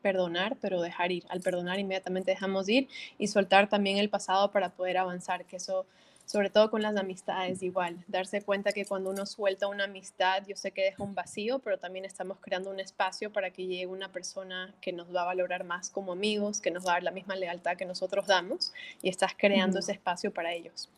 [0.00, 1.24] perdonar, pero dejar ir.
[1.28, 2.88] Al perdonar inmediatamente dejamos ir
[3.18, 5.86] y soltar también el pasado para poder avanzar, que eso,
[6.24, 10.56] sobre todo con las amistades, igual, darse cuenta que cuando uno suelta una amistad, yo
[10.56, 14.10] sé que deja un vacío, pero también estamos creando un espacio para que llegue una
[14.10, 17.10] persona que nos va a valorar más como amigos, que nos va a dar la
[17.10, 18.72] misma lealtad que nosotros damos
[19.02, 20.90] y estás creando ese espacio para ellos.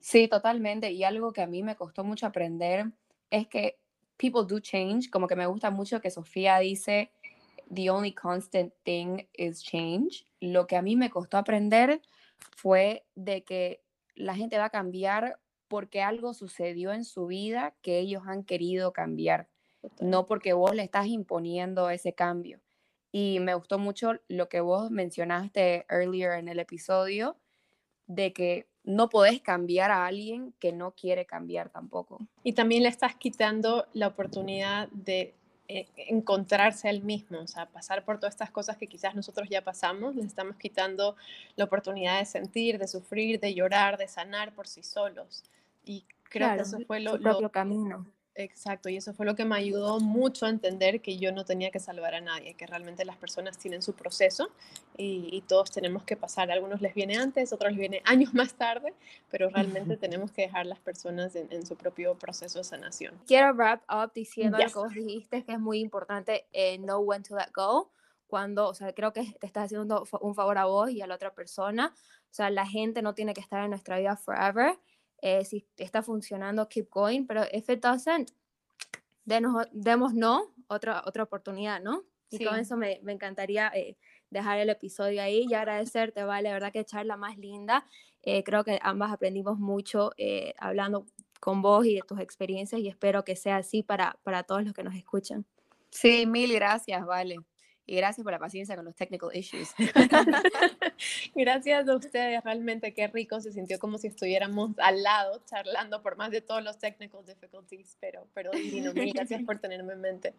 [0.00, 0.90] Sí, totalmente.
[0.90, 2.86] Y algo que a mí me costó mucho aprender
[3.30, 3.78] es que
[4.16, 7.10] people do change, como que me gusta mucho que Sofía dice,
[7.72, 10.26] the only constant thing is change.
[10.40, 12.02] Lo que a mí me costó aprender
[12.56, 13.81] fue de que
[14.14, 15.38] la gente va a cambiar
[15.68, 19.48] porque algo sucedió en su vida que ellos han querido cambiar,
[20.00, 22.60] no porque vos le estás imponiendo ese cambio.
[23.10, 27.36] Y me gustó mucho lo que vos mencionaste earlier en el episodio,
[28.06, 32.26] de que no podés cambiar a alguien que no quiere cambiar tampoco.
[32.42, 35.34] Y también le estás quitando la oportunidad de
[35.68, 39.62] eh, encontrarse al mismo, o sea, pasar por todas estas cosas que quizás nosotros ya
[39.62, 41.16] pasamos, les estamos quitando
[41.56, 45.44] la oportunidad de sentir, de sufrir, de llorar, de sanar por sí solos.
[45.84, 48.06] Y creo que eso fue lo, propio camino.
[48.34, 51.70] Exacto, y eso fue lo que me ayudó mucho a entender que yo no tenía
[51.70, 54.50] que salvar a nadie, que realmente las personas tienen su proceso
[54.96, 56.50] y, todos tenemos que pasar.
[56.50, 58.94] A algunos les viene antes, otros les viene años más tarde,
[59.30, 63.20] pero realmente tenemos que dejar las personas en, su propio proceso de sanación.
[63.26, 67.22] Quiero wrap up diciendo lo que vos dijiste, que es muy importante eh, know when
[67.22, 67.90] to let go.
[68.28, 71.16] Cuando, o sea, creo que te estás haciendo un favor a vos y a la
[71.16, 71.92] otra persona.
[72.30, 74.78] O sea, la gente no tiene que estar en nuestra vida forever
[75.22, 78.30] eh, si está funcionando, keep going, pero if it doesn't,
[79.24, 82.02] denos, demos no, otra, otra oportunidad, ¿no?
[82.28, 83.96] Y con eso me, me encantaría eh,
[84.30, 87.86] dejar el episodio ahí y agradecerte, vale, la verdad que charla más linda.
[88.22, 90.12] Eh, creo que ambas aprendimos mucho
[90.58, 91.06] hablando
[91.40, 94.72] con vos y de tus experiencias y espero que sea así para, para todos los
[94.72, 95.44] que nos escuchan.
[95.90, 97.36] Sí, mil gracias, vale.
[97.84, 99.74] Y gracias por la paciencia con los technical issues.
[101.34, 106.16] gracias a ustedes, realmente qué rico, se sintió como si estuviéramos al lado charlando por
[106.16, 110.34] más de todos los technical difficulties, pero, pero divino, gracias por tenerme en mente.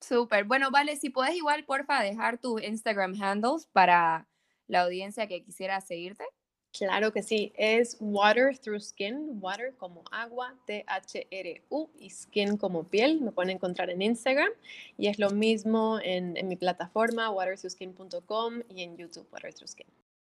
[0.00, 4.26] Súper, bueno, vale, si puedes igual, porfa, dejar tus Instagram handles para
[4.66, 6.24] la audiencia que quisiera seguirte.
[6.78, 13.20] Claro que sí, es Water Through Skin, water como agua, T-H-R-U y skin como piel,
[13.20, 14.50] me pueden encontrar en Instagram
[14.96, 19.86] y es lo mismo en, mi plataforma waterthroughskin.com y en YouTube Water Through Skin.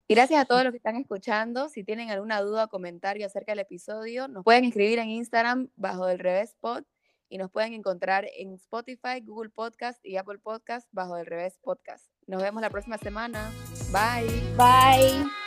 [0.07, 1.71] Y gracias a todos los que están escuchando.
[1.71, 6.09] Si tienen alguna duda o comentario acerca del episodio, nos pueden escribir en Instagram bajo
[6.09, 6.85] el revés pod
[7.31, 12.07] y nos pueden encontrar en Spotify, Google Podcast y Apple Podcast bajo el revés podcast.
[12.27, 13.51] Nos vemos la próxima semana.
[13.91, 14.29] Bye.
[14.57, 15.44] Bye.